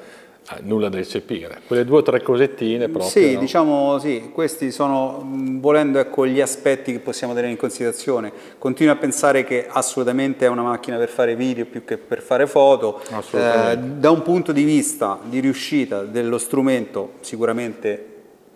nulla 0.61 0.89
da 0.89 0.97
eccepire. 0.97 1.61
Quelle 1.65 1.85
due 1.85 1.99
o 1.99 2.01
tre 2.01 2.21
cosettine 2.21 2.89
proprio. 2.89 3.09
Sì, 3.09 3.33
no? 3.33 3.39
diciamo 3.39 3.99
sì, 3.99 4.31
questi 4.33 4.71
sono, 4.71 5.25
volendo 5.59 5.99
ecco, 5.99 6.25
gli 6.25 6.41
aspetti 6.41 6.91
che 6.91 6.99
possiamo 6.99 7.33
tenere 7.33 7.51
in 7.51 7.57
considerazione. 7.57 8.31
Continuo 8.57 8.93
a 8.93 8.97
pensare 8.97 9.43
che 9.43 9.65
assolutamente 9.69 10.45
è 10.45 10.49
una 10.49 10.63
macchina 10.63 10.97
per 10.97 11.09
fare 11.09 11.35
video 11.35 11.65
più 11.65 11.85
che 11.85 11.97
per 11.97 12.21
fare 12.21 12.47
foto. 12.47 13.01
Eh, 13.31 13.77
da 13.77 14.11
un 14.11 14.21
punto 14.23 14.51
di 14.51 14.63
vista 14.63 15.19
di 15.23 15.39
riuscita 15.39 16.03
dello 16.03 16.37
strumento 16.37 17.13
sicuramente 17.21 18.07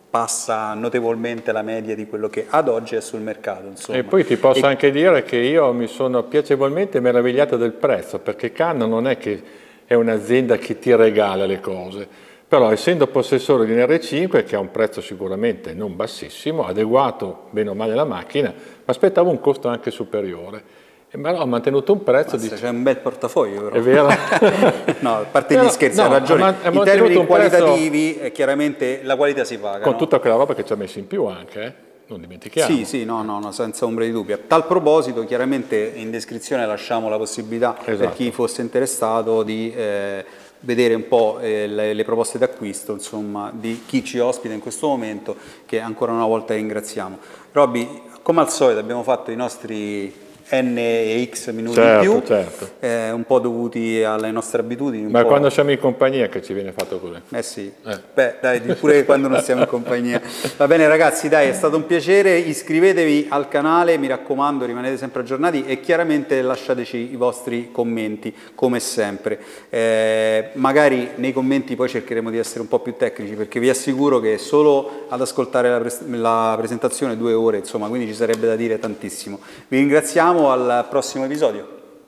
passa 0.10 0.74
notevolmente 0.76 1.52
la 1.52 1.62
media 1.62 1.94
di 1.94 2.08
quello 2.08 2.30
che 2.30 2.46
ad 2.48 2.70
oggi 2.70 2.96
è 2.96 3.02
sul 3.02 3.20
mercato. 3.20 3.68
Insomma. 3.68 3.98
E 3.98 4.04
poi 4.04 4.26
ti 4.26 4.38
posso 4.38 4.66
e... 4.66 4.68
anche 4.68 4.90
dire 4.90 5.24
che 5.24 5.36
io 5.36 5.74
mi 5.74 5.88
sono 5.88 6.24
piacevolmente 6.24 7.02
meravigliato 7.02 7.58
del 7.58 7.74
prezzo, 7.74 8.20
perché 8.20 8.54
Canon 8.54 8.90
non 8.90 9.08
è 9.08 9.18
che 9.18 9.64
è 9.86 9.94
un'azienda 9.94 10.58
che 10.58 10.80
ti 10.80 10.94
regala 10.96 11.46
le 11.46 11.60
cose, 11.60 12.08
però 12.48 12.72
essendo 12.72 13.08
possessore 13.08 13.66
di 13.66 13.74
un 13.74 13.80
R5 13.80 14.44
che 14.44 14.56
ha 14.56 14.60
un 14.60 14.72
prezzo 14.72 15.02
sicuramente 15.02 15.74
non 15.74 15.96
bassissimo, 15.96 16.66
adeguato 16.66 17.48
bene 17.50 17.70
o 17.70 17.74
male 17.74 17.94
alla 17.94 18.06
macchina, 18.06 18.50
mi 18.50 18.84
aspettavo 18.86 19.30
un 19.30 19.40
costo 19.40 19.68
anche 19.68 19.92
superiore 19.92 20.84
Eh, 21.10 21.18
ma 21.18 21.32
no, 21.32 21.40
ha 21.40 21.46
mantenuto 21.46 21.94
un 21.94 22.04
prezzo 22.04 22.38
di... 22.38 22.50
C'è 22.50 22.70
un 22.70 22.84
bel 22.84 22.98
portafoglio 22.98 23.64
però. 23.64 23.76
È 23.76 23.80
vero? 23.80 24.08
no, 25.00 25.16
a 25.18 25.26
parte 25.30 25.58
gli 25.58 25.70
scherzi, 25.70 26.00
no, 26.00 26.06
ha 26.06 26.10
ragione. 26.10 26.44
Ha 26.44 26.70
I 26.70 26.80
termini 26.84 27.26
qualitativi, 27.26 28.14
prezzo... 28.14 28.32
chiaramente 28.32 29.02
la 29.04 29.16
qualità 29.16 29.44
si 29.44 29.58
paga. 29.58 29.80
Con 29.80 29.94
no? 29.94 29.98
tutta 29.98 30.20
quella 30.20 30.36
roba 30.36 30.54
che 30.54 30.66
ci 30.66 30.74
ha 30.74 30.76
messo 30.76 31.00
in 31.00 31.08
più 31.08 31.26
anche, 31.26 31.64
eh? 31.64 31.85
Non 32.08 32.22
dimentichiamo. 32.22 32.76
Sì, 32.76 32.86
sì, 32.86 33.06
no, 33.06 33.24
no, 33.24 33.40
no, 33.40 33.52
senza 33.52 33.86
ombra 33.86 34.06
di 34.06 34.12
dubbio. 34.12 34.36
A 34.36 34.40
tal 34.46 34.66
proposito, 34.68 35.26
chiaramente 35.26 35.94
in 35.96 36.12
descrizione 36.12 36.66
lasciamo 36.66 37.10
la 37.10 37.18
possibilità 37.18 37.78
esatto. 37.80 37.98
per 37.98 38.14
chi 38.14 38.32
fosse 38.32 38.62
interessato 38.62 39.44
di 39.44 39.74
eh, 39.74 40.26
vedere 40.60 40.94
un 40.94 41.08
po' 41.08 41.40
eh, 41.40 41.68
le, 41.68 41.94
le, 41.94 42.04
proposte 42.04 42.38
d'acquisto, 42.38 42.94
insomma, 42.94 43.52
di 43.54 43.84
chi 43.86 44.04
ci 44.04 44.20
ospita 44.20 44.54
in 44.54 44.60
questo 44.60 44.88
momento, 44.88 45.36
che 45.66 45.80
ancora 45.80 46.12
una 46.12 46.26
volta 46.26 46.54
ringraziamo. 46.54 47.18
Robby, 47.52 48.02
come 48.22 48.42
al 48.42 48.52
solito 48.52 48.80
abbiamo 48.80 49.04
fatto 49.04 49.32
i 49.32 49.36
nostri 49.36 50.25
n 50.50 50.78
e 50.78 51.30
x 51.32 51.52
minuti 51.52 51.76
certo, 51.76 52.04
in 52.04 52.20
più, 52.20 52.28
certo. 52.28 52.70
eh, 52.80 53.12
un 53.12 53.24
po' 53.24 53.40
dovuti 53.40 54.04
alle 54.04 54.32
nostre 54.32 54.62
abitudini. 54.62 55.10
Ma 55.10 55.24
quando 55.24 55.50
siamo 55.50 55.72
in 55.72 55.80
compagnia 55.80 56.28
che 56.28 56.42
ci 56.42 56.54
viene 56.54 56.72
fatto 56.72 57.00
così. 57.00 57.20
Eh 57.32 57.42
sì, 57.42 57.72
eh. 57.86 58.00
beh 58.14 58.36
dai, 58.42 58.62
pure 58.62 59.06
quando 59.06 59.28
non 59.28 59.42
siamo 59.42 59.62
in 59.62 59.68
compagnia. 59.68 60.22
Va 60.58 60.68
bene 60.68 60.88
ragazzi, 60.88 61.30
dai, 61.30 61.50
è 61.50 61.54
stato 61.54 61.76
un 61.78 61.86
piacere, 61.86 62.38
iscrivetevi 62.38 63.28
al 63.30 63.48
canale, 63.48 63.98
mi 63.98 64.08
raccomando, 64.08 64.66
rimanete 64.66 64.98
sempre 64.98 65.22
aggiornati 65.22 65.66
e 65.66 65.80
chiaramente 65.80 66.42
lasciateci 66.42 67.12
i 67.12 67.16
vostri 67.16 67.70
commenti, 67.72 68.34
come 68.54 68.80
sempre. 68.80 69.40
Eh, 69.70 70.50
magari 70.54 71.12
nei 71.16 71.34
commenti 71.34 71.76
poi 71.76 71.90
cercheremo 71.90 72.30
di 72.30 72.38
essere 72.38 72.62
un 72.62 72.68
po' 72.68 72.80
più 72.80 72.96
tecnici, 72.98 73.34
perché 73.34 73.60
vi 73.60 73.70
assicuro 73.70 74.20
che 74.20 74.38
solo 74.38 75.06
ad 75.10 75.22
ascoltare 75.22 75.70
la, 75.70 75.80
pres 75.80 76.02
la 76.08 76.54
presentazione 76.58 77.18
due 77.18 77.34
ore, 77.34 77.58
insomma, 77.58 77.88
quindi 77.88 78.08
ci 78.08 78.14
sarebbe 78.14 78.46
da 78.48 78.56
dire 78.56 78.78
tantissimo. 78.78 79.40
Vi 79.68 79.78
ringraziamo 79.78 80.35
vediamo 80.36 80.52
al 80.52 80.86
prossimo 80.90 81.26
episodio. 81.26 81.64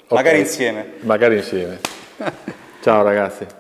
Okay. 0.07 0.17
Magari 0.17 0.39
insieme. 0.39 0.93
Magari 1.01 1.35
insieme. 1.37 1.79
Ciao 2.81 3.03
ragazzi. 3.03 3.56